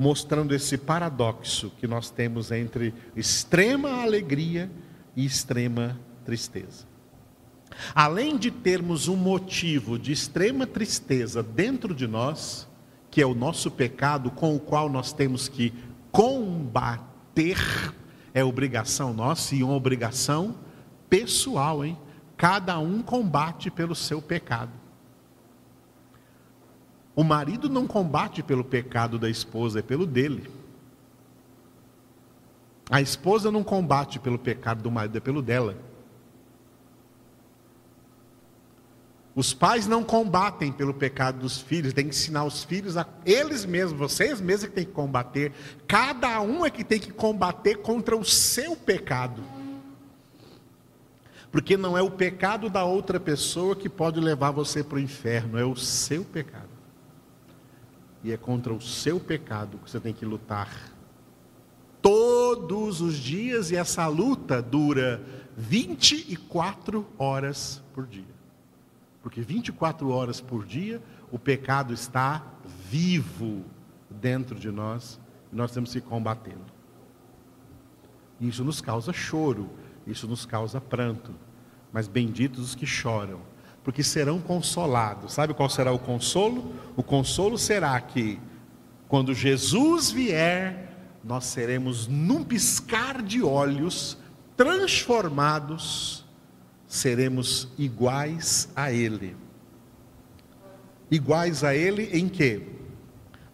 mostrando 0.00 0.54
esse 0.54 0.78
paradoxo 0.78 1.70
que 1.78 1.86
nós 1.86 2.08
temos 2.10 2.50
entre 2.50 2.94
extrema 3.14 4.00
alegria 4.00 4.70
e 5.14 5.26
extrema 5.26 6.00
tristeza. 6.24 6.86
Além 7.94 8.38
de 8.38 8.50
termos 8.50 9.08
um 9.08 9.16
motivo 9.16 9.98
de 9.98 10.10
extrema 10.10 10.66
tristeza 10.66 11.42
dentro 11.42 11.94
de 11.94 12.06
nós, 12.06 12.66
que 13.10 13.20
é 13.20 13.26
o 13.26 13.34
nosso 13.34 13.70
pecado 13.70 14.30
com 14.30 14.56
o 14.56 14.58
qual 14.58 14.88
nós 14.88 15.12
temos 15.12 15.48
que 15.48 15.70
combater, 16.10 17.58
é 18.32 18.42
obrigação 18.42 19.12
nossa 19.12 19.54
e 19.54 19.62
uma 19.62 19.74
obrigação 19.74 20.56
pessoal, 21.10 21.84
hein? 21.84 21.98
Cada 22.38 22.78
um 22.78 23.02
combate 23.02 23.70
pelo 23.70 23.94
seu 23.94 24.22
pecado. 24.22 24.72
O 27.20 27.22
marido 27.22 27.68
não 27.68 27.86
combate 27.86 28.42
pelo 28.42 28.64
pecado 28.64 29.18
da 29.18 29.28
esposa, 29.28 29.80
é 29.80 29.82
pelo 29.82 30.06
dele. 30.06 30.50
A 32.88 33.02
esposa 33.02 33.50
não 33.50 33.62
combate 33.62 34.18
pelo 34.18 34.38
pecado 34.38 34.82
do 34.82 34.90
marido, 34.90 35.18
é 35.18 35.20
pelo 35.20 35.42
dela. 35.42 35.76
Os 39.34 39.52
pais 39.52 39.86
não 39.86 40.02
combatem 40.02 40.72
pelo 40.72 40.94
pecado 40.94 41.40
dos 41.40 41.60
filhos, 41.60 41.92
tem 41.92 42.04
que 42.04 42.14
ensinar 42.14 42.44
os 42.44 42.64
filhos 42.64 42.96
a 42.96 43.06
eles 43.26 43.66
mesmos, 43.66 43.98
vocês 43.98 44.40
mesmos 44.40 44.70
que 44.70 44.76
tem 44.76 44.86
que 44.86 44.92
combater. 44.92 45.52
Cada 45.86 46.40
um 46.40 46.64
é 46.64 46.70
que 46.70 46.82
tem 46.82 46.98
que 46.98 47.12
combater 47.12 47.82
contra 47.82 48.16
o 48.16 48.24
seu 48.24 48.74
pecado. 48.74 49.42
Porque 51.52 51.76
não 51.76 51.98
é 51.98 52.02
o 52.02 52.10
pecado 52.10 52.70
da 52.70 52.84
outra 52.84 53.20
pessoa 53.20 53.76
que 53.76 53.90
pode 53.90 54.18
levar 54.18 54.52
você 54.52 54.82
para 54.82 54.96
o 54.96 55.00
inferno, 55.00 55.58
é 55.58 55.66
o 55.66 55.76
seu 55.76 56.24
pecado. 56.24 56.69
E 58.22 58.32
é 58.32 58.36
contra 58.36 58.72
o 58.72 58.80
seu 58.80 59.18
pecado 59.18 59.78
que 59.78 59.90
você 59.90 60.00
tem 60.00 60.12
que 60.12 60.24
lutar 60.24 60.68
todos 62.02 63.00
os 63.00 63.16
dias, 63.16 63.70
e 63.70 63.76
essa 63.76 64.06
luta 64.06 64.62
dura 64.62 65.22
24 65.56 67.06
horas 67.18 67.82
por 67.92 68.06
dia. 68.06 68.24
Porque 69.22 69.42
24 69.42 70.08
horas 70.08 70.40
por 70.40 70.64
dia 70.64 71.02
o 71.30 71.38
pecado 71.38 71.92
está 71.92 72.44
vivo 72.88 73.64
dentro 74.08 74.58
de 74.58 74.70
nós 74.70 75.20
e 75.52 75.56
nós 75.56 75.72
temos 75.72 75.92
que 75.92 76.00
combatê-lo. 76.00 76.64
Isso 78.40 78.64
nos 78.64 78.80
causa 78.80 79.12
choro, 79.12 79.68
isso 80.06 80.26
nos 80.26 80.46
causa 80.46 80.80
pranto. 80.80 81.34
Mas 81.92 82.08
benditos 82.08 82.60
os 82.60 82.74
que 82.74 82.86
choram, 82.86 83.40
porque 83.82 84.02
serão 84.02 84.40
consolados. 84.40 85.32
Sabe 85.32 85.54
qual 85.54 85.68
será 85.68 85.92
o 85.92 85.98
consolo? 85.98 86.74
O 86.96 87.02
consolo 87.02 87.58
será 87.58 88.00
que, 88.00 88.38
quando 89.08 89.34
Jesus 89.34 90.10
vier, 90.10 90.90
nós 91.24 91.44
seremos, 91.44 92.06
num 92.06 92.42
piscar 92.44 93.22
de 93.22 93.42
olhos, 93.42 94.16
transformados, 94.56 96.24
seremos 96.86 97.68
iguais 97.78 98.68
a 98.74 98.92
Ele. 98.92 99.36
Iguais 101.10 101.64
a 101.64 101.74
Ele 101.74 102.10
em 102.12 102.28
que? 102.28 102.62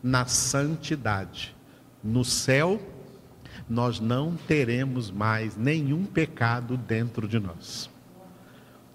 Na 0.03 0.27
santidade. 0.27 1.55
No 2.03 2.25
céu, 2.25 2.81
nós 3.69 3.99
não 3.99 4.37
teremos 4.37 5.11
mais 5.11 5.57
nenhum 5.57 6.05
pecado 6.05 6.77
dentro 6.77 7.27
de 7.27 7.39
nós. 7.39 7.91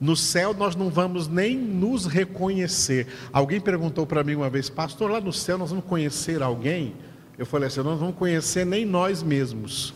No 0.02 0.16
céu 0.16 0.52
nós 0.52 0.76
não 0.76 0.90
vamos 0.90 1.28
nem 1.28 1.56
nos 1.56 2.08
reconhecer. 2.08 3.06
Alguém 3.32 3.62
perguntou 3.62 4.08
para 4.08 4.24
mim 4.24 4.34
uma 4.34 4.50
vez, 4.50 4.68
pastor, 4.68 5.12
lá 5.12 5.22
no 5.22 5.32
céu 5.32 5.60
nós 5.60 5.70
vamos 5.70 5.86
conhecer 5.86 6.42
alguém? 6.42 6.96
Eu 7.38 7.46
falei 7.46 7.68
assim: 7.68 7.82
nós 7.82 7.86
não 7.86 7.98
vamos 7.98 8.16
conhecer 8.16 8.66
nem 8.66 8.84
nós 8.84 9.22
mesmos. 9.22 9.94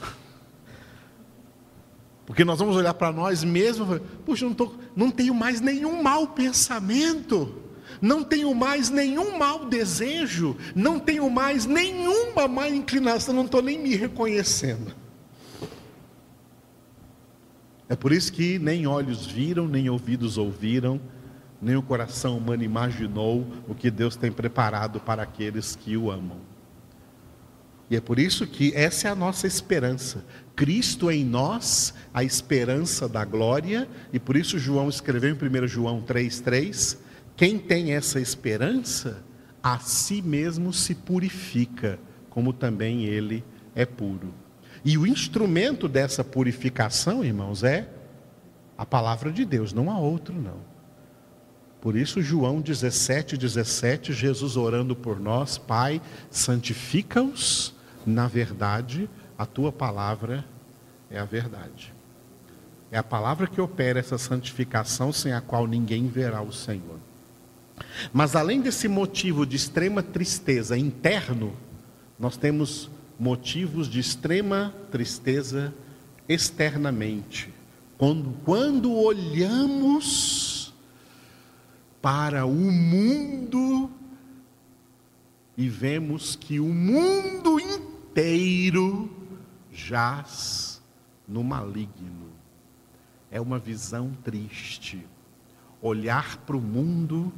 Porque 2.23 2.45
nós 2.45 2.59
vamos 2.59 2.75
olhar 2.75 2.93
para 2.93 3.11
nós 3.11 3.43
mesmos, 3.43 3.99
puxa, 4.23 4.45
não, 4.45 4.53
tô, 4.53 4.73
não 4.95 5.09
tenho 5.09 5.33
mais 5.33 5.59
nenhum 5.59 6.03
mau 6.03 6.27
pensamento, 6.27 7.55
não 7.99 8.23
tenho 8.23 8.53
mais 8.53 8.91
nenhum 8.91 9.37
mau 9.37 9.65
desejo, 9.65 10.55
não 10.75 10.99
tenho 10.99 11.29
mais 11.31 11.65
nenhuma 11.65 12.47
má 12.47 12.69
inclinação, 12.69 13.33
não 13.33 13.45
estou 13.45 13.61
nem 13.61 13.79
me 13.79 13.95
reconhecendo. 13.95 15.04
É 17.87 17.95
por 17.95 18.11
isso 18.11 18.33
que 18.33 18.57
nem 18.57 18.87
olhos 18.87 19.25
viram, 19.25 19.67
nem 19.67 19.89
ouvidos 19.89 20.37
ouviram, 20.37 20.99
nem 21.61 21.75
o 21.75 21.81
coração 21.81 22.37
humano 22.37 22.63
imaginou 22.63 23.45
o 23.67 23.75
que 23.75 23.91
Deus 23.91 24.15
tem 24.15 24.31
preparado 24.31 24.99
para 24.99 25.23
aqueles 25.23 25.75
que 25.75 25.95
o 25.95 26.11
amam. 26.11 26.37
E 27.89 27.95
é 27.95 28.01
por 28.01 28.17
isso 28.17 28.47
que 28.47 28.73
essa 28.75 29.07
é 29.07 29.11
a 29.11 29.15
nossa 29.15 29.45
esperança. 29.45 30.25
Cristo 30.55 31.11
em 31.11 31.23
nós, 31.23 31.93
a 32.13 32.23
esperança 32.23 33.07
da 33.07 33.23
glória, 33.23 33.87
e 34.11 34.19
por 34.19 34.35
isso 34.35 34.57
João 34.57 34.89
escreveu 34.89 35.29
em 35.29 35.63
1 35.63 35.67
João 35.67 36.01
3,3: 36.01 36.97
quem 37.35 37.59
tem 37.59 37.93
essa 37.93 38.19
esperança, 38.19 39.23
a 39.61 39.77
si 39.77 40.21
mesmo 40.21 40.73
se 40.73 40.95
purifica, 40.95 41.99
como 42.29 42.53
também 42.53 43.05
ele 43.05 43.43
é 43.75 43.85
puro. 43.85 44.33
E 44.85 44.97
o 44.97 45.05
instrumento 45.05 45.89
dessa 45.89 46.23
purificação, 46.23 47.25
irmãos, 47.25 47.63
é 47.63 47.89
a 48.77 48.85
palavra 48.85 49.31
de 49.31 49.43
Deus, 49.43 49.73
não 49.73 49.89
há 49.89 49.97
outro 49.97 50.33
não. 50.39 50.59
Por 51.81 51.95
isso, 51.95 52.21
João 52.21 52.61
17, 52.61 53.35
17, 53.35 54.13
Jesus 54.13 54.55
orando 54.55 54.95
por 54.95 55.19
nós, 55.19 55.57
Pai, 55.57 56.01
santifica-os 56.29 57.75
na 58.05 58.27
verdade, 58.27 59.09
a 59.37 59.45
tua 59.45 59.71
palavra 59.71 60.45
é 61.09 61.17
a 61.17 61.25
verdade. 61.25 61.93
É 62.91 62.97
a 62.97 63.03
palavra 63.03 63.47
que 63.47 63.59
opera 63.59 63.99
essa 63.99 64.17
santificação 64.17 65.11
sem 65.11 65.33
a 65.33 65.41
qual 65.41 65.65
ninguém 65.65 66.07
verá 66.07 66.41
o 66.41 66.51
Senhor. 66.51 66.99
Mas 68.13 68.35
além 68.35 68.61
desse 68.61 68.87
motivo 68.87 69.45
de 69.45 69.55
extrema 69.55 70.03
tristeza 70.03 70.77
interno, 70.77 71.55
nós 72.19 72.37
temos 72.37 72.89
motivos 73.19 73.87
de 73.87 73.99
extrema 73.99 74.73
tristeza 74.91 75.73
externamente. 76.27 77.53
Quando, 77.97 78.33
quando 78.43 78.93
olhamos 78.93 80.73
para 82.01 82.45
o 82.45 82.53
mundo 82.53 83.89
e 85.57 85.69
vemos 85.69 86.35
que 86.35 86.59
o 86.59 86.67
mundo 86.67 87.59
inteiro 87.59 89.09
jaz 89.71 90.81
no 91.27 91.43
maligno. 91.43 92.29
É 93.31 93.39
uma 93.39 93.57
visão 93.57 94.11
triste. 94.23 95.05
Olhar 95.81 96.37
para 96.37 96.55
o 96.55 96.61
mundo, 96.61 97.31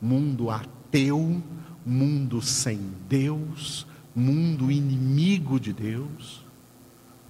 mundo 0.00 0.50
ateu, 0.50 1.42
mundo 1.84 2.40
sem 2.40 2.78
Deus, 3.08 3.86
mundo 4.14 4.70
inimigo 4.70 5.58
de 5.58 5.72
Deus, 5.72 6.44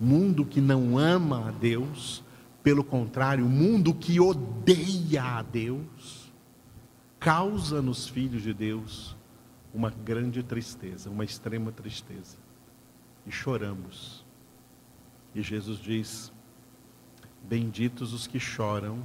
mundo 0.01 0.45
que 0.45 0.61
não 0.61 0.99
ama 0.99 1.49
a 1.49 1.51
Deus, 1.51 2.23
pelo 2.62 2.85
contrário, 2.85 3.45
mundo 3.47 3.95
que 3.95 4.21
odeia 4.21 5.23
a 5.23 5.42
Deus, 5.42 6.33
causa 7.18 7.81
nos 7.81 8.09
filhos 8.09 8.42
de 8.42 8.53
Deus 8.53 9.16
uma 9.73 9.90
grande 9.90 10.42
tristeza, 10.42 11.09
uma 11.09 11.25
extrema 11.25 11.73
tristeza 11.73 12.37
e 13.27 13.31
choramos. 13.31 14.25
E 15.35 15.42
Jesus 15.42 15.79
diz: 15.79 16.33
Benditos 17.42 18.12
os 18.12 18.27
que 18.27 18.38
choram, 18.38 19.05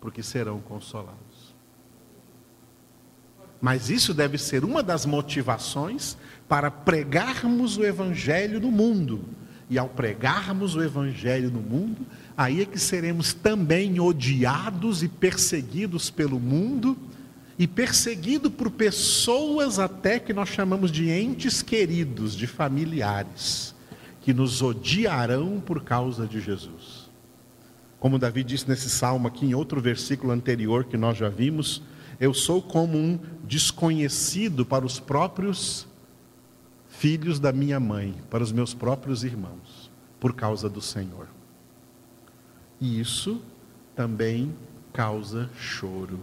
porque 0.00 0.22
serão 0.22 0.60
consolados. 0.60 1.33
Mas 3.64 3.88
isso 3.88 4.12
deve 4.12 4.36
ser 4.36 4.62
uma 4.62 4.82
das 4.82 5.06
motivações 5.06 6.18
para 6.46 6.70
pregarmos 6.70 7.78
o 7.78 7.82
Evangelho 7.82 8.60
no 8.60 8.70
mundo. 8.70 9.24
E 9.70 9.78
ao 9.78 9.88
pregarmos 9.88 10.76
o 10.76 10.82
Evangelho 10.82 11.50
no 11.50 11.60
mundo, 11.60 12.06
aí 12.36 12.60
é 12.60 12.66
que 12.66 12.78
seremos 12.78 13.32
também 13.32 13.98
odiados 13.98 15.02
e 15.02 15.08
perseguidos 15.08 16.10
pelo 16.10 16.38
mundo 16.38 16.94
e 17.58 17.66
perseguido 17.66 18.50
por 18.50 18.70
pessoas 18.70 19.78
até 19.78 20.18
que 20.18 20.34
nós 20.34 20.50
chamamos 20.50 20.92
de 20.92 21.08
entes 21.08 21.62
queridos, 21.62 22.34
de 22.36 22.46
familiares, 22.46 23.74
que 24.20 24.34
nos 24.34 24.60
odiarão 24.60 25.58
por 25.58 25.82
causa 25.82 26.26
de 26.26 26.38
Jesus. 26.38 27.08
Como 27.98 28.18
Davi 28.18 28.44
disse 28.44 28.68
nesse 28.68 28.90
salmo 28.90 29.26
aqui, 29.26 29.46
em 29.46 29.54
outro 29.54 29.80
versículo 29.80 30.34
anterior 30.34 30.84
que 30.84 30.98
nós 30.98 31.16
já 31.16 31.30
vimos, 31.30 31.80
eu 32.20 32.32
sou 32.32 32.62
como 32.62 32.96
um 32.96 33.18
desconhecido 33.44 34.64
para 34.64 34.84
os 34.84 35.00
próprios 35.00 35.86
filhos 36.88 37.38
da 37.38 37.52
minha 37.52 37.80
mãe, 37.80 38.14
para 38.30 38.42
os 38.42 38.52
meus 38.52 38.72
próprios 38.72 39.24
irmãos, 39.24 39.90
por 40.20 40.34
causa 40.34 40.68
do 40.68 40.80
Senhor. 40.80 41.28
E 42.80 43.00
isso 43.00 43.40
também 43.94 44.54
causa 44.92 45.50
choro. 45.56 46.20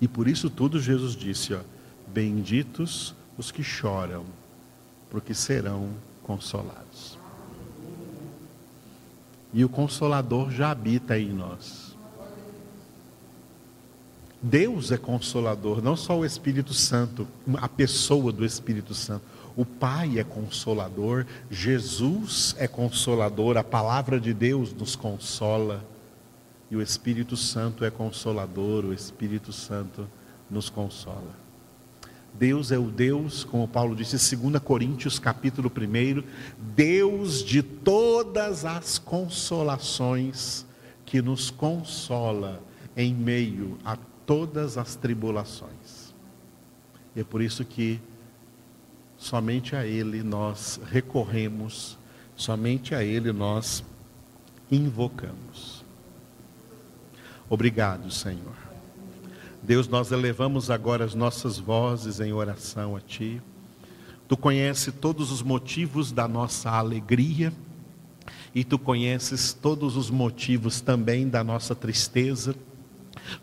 E 0.00 0.08
por 0.08 0.28
isso 0.28 0.48
tudo 0.48 0.80
Jesus 0.80 1.14
disse, 1.14 1.54
ó, 1.54 1.60
benditos 2.06 3.14
os 3.36 3.50
que 3.50 3.62
choram, 3.62 4.24
porque 5.10 5.34
serão 5.34 5.90
consolados. 6.22 7.18
E 9.52 9.64
o 9.64 9.68
consolador 9.68 10.50
já 10.50 10.70
habita 10.70 11.18
em 11.18 11.32
nós. 11.32 11.87
Deus 14.40 14.92
é 14.92 14.96
consolador, 14.96 15.82
não 15.82 15.96
só 15.96 16.16
o 16.18 16.24
Espírito 16.24 16.72
Santo, 16.72 17.26
a 17.56 17.68
pessoa 17.68 18.30
do 18.30 18.44
Espírito 18.44 18.94
Santo. 18.94 19.22
O 19.56 19.64
Pai 19.64 20.20
é 20.20 20.24
consolador, 20.24 21.26
Jesus 21.50 22.54
é 22.58 22.68
consolador, 22.68 23.56
a 23.56 23.64
palavra 23.64 24.20
de 24.20 24.32
Deus 24.32 24.72
nos 24.72 24.94
consola. 24.94 25.84
E 26.70 26.76
o 26.76 26.82
Espírito 26.82 27.36
Santo 27.36 27.84
é 27.84 27.90
consolador, 27.90 28.84
o 28.84 28.92
Espírito 28.92 29.52
Santo 29.52 30.06
nos 30.48 30.70
consola. 30.70 31.34
Deus 32.32 32.70
é 32.70 32.78
o 32.78 32.84
Deus, 32.84 33.42
como 33.42 33.66
Paulo 33.66 33.96
disse, 33.96 34.36
2 34.36 34.62
Coríntios 34.62 35.18
capítulo 35.18 35.68
1, 35.68 36.22
Deus 36.76 37.42
de 37.42 37.62
todas 37.62 38.64
as 38.64 38.98
consolações, 38.98 40.64
que 41.04 41.20
nos 41.20 41.50
consola 41.50 42.62
em 42.96 43.12
meio 43.14 43.78
a 43.84 43.96
todas 44.28 44.76
as 44.76 44.94
tribulações. 44.94 46.12
E 47.16 47.20
é 47.20 47.24
por 47.24 47.40
isso 47.40 47.64
que 47.64 47.98
somente 49.16 49.74
a 49.74 49.86
Ele 49.86 50.22
nós 50.22 50.78
recorremos, 50.84 51.96
somente 52.36 52.94
a 52.94 53.02
Ele 53.02 53.32
nós 53.32 53.82
invocamos. 54.70 55.82
Obrigado, 57.48 58.10
Senhor. 58.10 58.54
Deus, 59.62 59.88
nós 59.88 60.12
elevamos 60.12 60.70
agora 60.70 61.06
as 61.06 61.14
nossas 61.14 61.58
vozes 61.58 62.20
em 62.20 62.30
oração 62.30 62.94
a 62.94 63.00
Ti. 63.00 63.40
Tu 64.28 64.36
conheces 64.36 64.92
todos 64.92 65.32
os 65.32 65.40
motivos 65.40 66.12
da 66.12 66.28
nossa 66.28 66.68
alegria 66.68 67.50
e 68.54 68.62
Tu 68.62 68.78
conheces 68.78 69.54
todos 69.54 69.96
os 69.96 70.10
motivos 70.10 70.82
também 70.82 71.26
da 71.26 71.42
nossa 71.42 71.74
tristeza. 71.74 72.54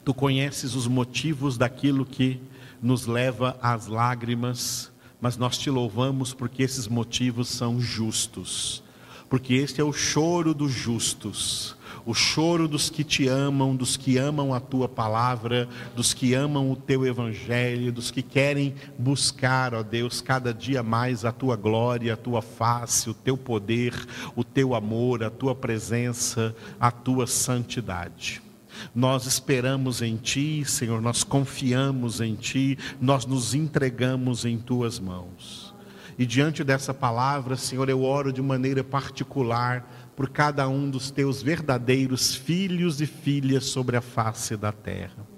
Tu 0.03 0.13
conheces 0.13 0.75
os 0.75 0.87
motivos 0.87 1.57
daquilo 1.57 2.05
que 2.05 2.39
nos 2.81 3.05
leva 3.05 3.57
às 3.61 3.87
lágrimas, 3.87 4.91
mas 5.19 5.37
nós 5.37 5.57
te 5.57 5.69
louvamos 5.69 6.33
porque 6.33 6.63
esses 6.63 6.87
motivos 6.87 7.47
são 7.47 7.79
justos, 7.79 8.83
porque 9.29 9.53
este 9.53 9.81
é 9.81 9.83
o 9.83 9.93
choro 9.93 10.53
dos 10.53 10.71
justos 10.71 11.75
o 12.05 12.13
choro 12.13 12.67
dos 12.67 12.89
que 12.89 13.03
te 13.03 13.27
amam, 13.27 13.75
dos 13.75 13.97
que 13.97 14.17
amam 14.17 14.53
a 14.53 14.59
tua 14.59 14.87
palavra, 14.87 15.67
dos 15.95 16.13
que 16.13 16.35
amam 16.35 16.71
o 16.71 16.75
teu 16.75 17.05
evangelho, 17.05 17.91
dos 17.91 18.11
que 18.11 18.21
querem 18.21 18.75
buscar, 18.97 19.73
ó 19.73 19.81
Deus, 19.81 20.21
cada 20.21 20.53
dia 20.53 20.83
mais 20.83 21.25
a 21.25 21.31
tua 21.31 21.55
glória, 21.55 22.13
a 22.13 22.17
tua 22.17 22.43
face, 22.43 23.09
o 23.09 23.13
teu 23.13 23.35
poder, 23.35 23.93
o 24.35 24.43
teu 24.43 24.75
amor, 24.75 25.23
a 25.23 25.31
tua 25.31 25.55
presença, 25.55 26.55
a 26.79 26.91
tua 26.91 27.25
santidade. 27.25 28.44
Nós 28.93 29.25
esperamos 29.25 30.01
em 30.01 30.15
Ti, 30.17 30.63
Senhor, 30.65 31.01
nós 31.01 31.23
confiamos 31.23 32.21
em 32.21 32.35
Ti, 32.35 32.77
nós 32.99 33.25
nos 33.25 33.53
entregamos 33.53 34.45
em 34.45 34.57
Tuas 34.57 34.99
mãos. 34.99 35.73
E 36.17 36.25
diante 36.25 36.63
dessa 36.63 36.93
palavra, 36.93 37.57
Senhor, 37.57 37.89
eu 37.89 38.03
oro 38.03 38.31
de 38.31 38.41
maneira 38.41 38.83
particular 38.83 40.13
por 40.15 40.29
cada 40.29 40.67
um 40.67 40.89
dos 40.89 41.11
teus 41.11 41.41
verdadeiros 41.41 42.33
filhos 42.33 43.01
e 43.01 43.05
filhas 43.05 43.65
sobre 43.65 43.97
a 43.97 44.01
face 44.01 44.55
da 44.55 44.71
terra. 44.71 45.35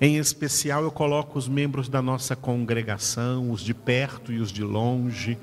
Em 0.00 0.16
especial, 0.16 0.82
eu 0.82 0.90
coloco 0.90 1.38
os 1.38 1.48
membros 1.48 1.88
da 1.88 2.02
nossa 2.02 2.34
congregação, 2.34 3.50
os 3.50 3.62
de 3.62 3.72
perto 3.72 4.32
e 4.32 4.38
os 4.38 4.52
de 4.52 4.62
longe, 4.62 5.38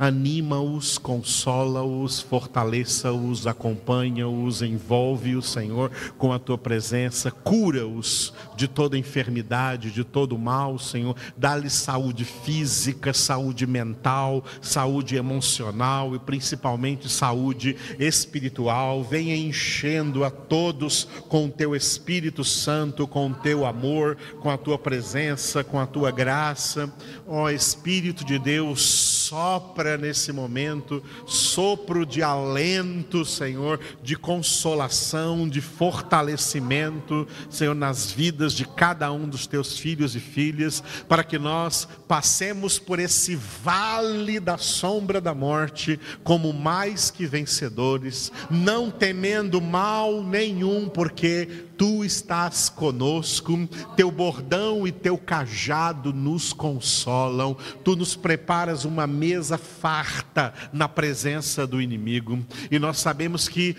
anima-os, 0.00 0.96
consola-os, 0.96 2.20
fortaleça-os, 2.20 3.46
acompanha-os, 3.46 4.62
envolve-os, 4.62 5.50
Senhor, 5.50 5.90
com 6.16 6.32
a 6.32 6.38
tua 6.38 6.56
presença, 6.56 7.30
cura-os 7.30 8.32
de 8.56 8.66
toda 8.66 8.96
enfermidade, 8.96 9.90
de 9.90 10.02
todo 10.02 10.38
mal, 10.38 10.78
Senhor, 10.78 11.14
dá-lhes 11.36 11.74
saúde 11.74 12.24
física, 12.24 13.12
saúde 13.12 13.66
mental, 13.66 14.42
saúde 14.62 15.16
emocional 15.16 16.14
e 16.14 16.18
principalmente 16.18 17.06
saúde 17.10 17.76
espiritual. 17.98 19.04
Venha 19.04 19.36
enchendo 19.36 20.24
a 20.24 20.30
todos 20.30 21.06
com 21.28 21.44
o 21.44 21.50
teu 21.50 21.76
Espírito 21.76 22.42
Santo, 22.42 23.06
com 23.06 23.28
o 23.28 23.34
teu 23.34 23.66
amor, 23.66 24.16
com 24.40 24.48
a 24.48 24.56
tua 24.56 24.78
presença, 24.78 25.62
com 25.62 25.78
a 25.78 25.86
tua 25.86 26.10
graça. 26.10 26.90
Ó 27.26 27.50
Espírito 27.50 28.24
de 28.24 28.38
Deus, 28.38 29.09
sopra 29.30 29.96
nesse 29.96 30.32
momento, 30.32 31.00
sopro 31.24 32.04
de 32.04 32.20
alento, 32.20 33.24
Senhor, 33.24 33.78
de 34.02 34.16
consolação, 34.16 35.48
de 35.48 35.60
fortalecimento, 35.60 37.28
Senhor, 37.48 37.76
nas 37.76 38.10
vidas 38.10 38.52
de 38.52 38.66
cada 38.66 39.12
um 39.12 39.28
dos 39.28 39.46
teus 39.46 39.78
filhos 39.78 40.16
e 40.16 40.20
filhas, 40.20 40.82
para 41.08 41.22
que 41.22 41.38
nós 41.38 41.86
passemos 42.08 42.76
por 42.76 42.98
esse 42.98 43.36
vale 43.36 44.40
da 44.40 44.58
sombra 44.58 45.20
da 45.20 45.32
morte 45.32 46.00
como 46.24 46.52
mais 46.52 47.08
que 47.08 47.24
vencedores, 47.24 48.32
não 48.50 48.90
temendo 48.90 49.60
mal 49.60 50.24
nenhum, 50.24 50.88
porque 50.88 51.69
tu 51.80 52.04
estás 52.04 52.68
conosco, 52.68 53.66
teu 53.96 54.10
bordão 54.10 54.86
e 54.86 54.92
teu 54.92 55.16
cajado 55.16 56.12
nos 56.12 56.52
consolam, 56.52 57.56
tu 57.82 57.96
nos 57.96 58.14
preparas 58.14 58.84
uma 58.84 59.06
mesa 59.06 59.56
farta 59.56 60.52
na 60.74 60.86
presença 60.86 61.66
do 61.66 61.80
inimigo, 61.80 62.38
e 62.70 62.78
nós 62.78 62.98
sabemos 62.98 63.48
que 63.48 63.74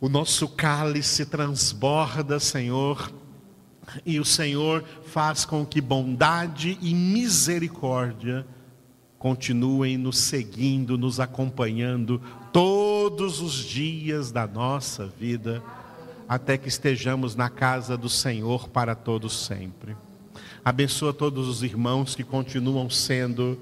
o 0.00 0.08
nosso 0.08 0.46
cálice 0.46 1.26
transborda, 1.26 2.38
Senhor, 2.38 3.12
e 4.04 4.20
o 4.20 4.24
Senhor 4.24 4.84
faz 5.06 5.44
com 5.44 5.66
que 5.66 5.80
bondade 5.80 6.78
e 6.80 6.94
misericórdia 6.94 8.46
continuem 9.18 9.98
nos 9.98 10.18
seguindo, 10.18 10.96
nos 10.96 11.18
acompanhando 11.18 12.22
todos 12.52 13.40
os 13.40 13.54
dias 13.54 14.30
da 14.30 14.46
nossa 14.46 15.08
vida 15.18 15.60
até 16.28 16.56
que 16.56 16.68
estejamos 16.68 17.34
na 17.34 17.48
casa 17.48 17.96
do 17.96 18.08
Senhor 18.08 18.68
para 18.68 18.94
todos 18.94 19.46
sempre. 19.46 19.96
Abençoa 20.64 21.12
todos 21.12 21.48
os 21.48 21.62
irmãos 21.62 22.14
que 22.14 22.24
continuam 22.24 22.90
sendo 22.90 23.58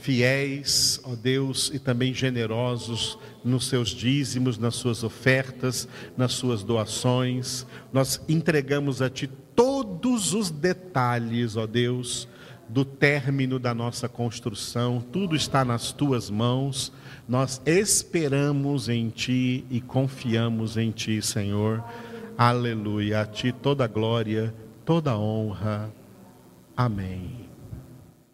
fiéis, 0.00 1.00
ó 1.04 1.14
Deus, 1.14 1.70
e 1.74 1.78
também 1.78 2.14
generosos 2.14 3.18
nos 3.44 3.66
seus 3.66 3.90
dízimos, 3.90 4.56
nas 4.56 4.76
suas 4.76 5.02
ofertas, 5.02 5.88
nas 6.16 6.32
suas 6.32 6.62
doações. 6.62 7.66
Nós 7.92 8.20
entregamos 8.28 9.02
a 9.02 9.10
Ti 9.10 9.26
todos 9.26 10.32
os 10.32 10.50
detalhes, 10.50 11.56
ó 11.56 11.66
Deus, 11.66 12.28
do 12.68 12.84
término 12.84 13.58
da 13.58 13.74
nossa 13.74 14.08
construção, 14.08 15.04
tudo 15.12 15.36
está 15.36 15.64
nas 15.64 15.92
Tuas 15.92 16.30
mãos. 16.30 16.92
Nós 17.28 17.60
esperamos 17.64 18.88
em 18.88 19.08
Ti 19.08 19.64
e 19.70 19.80
confiamos 19.80 20.76
em 20.76 20.90
Ti, 20.90 21.20
Senhor. 21.22 21.82
Aleluia. 22.36 23.22
A 23.22 23.26
Ti 23.26 23.50
toda 23.50 23.86
glória, 23.86 24.54
toda 24.84 25.16
honra. 25.16 25.90
Amém. 26.76 27.45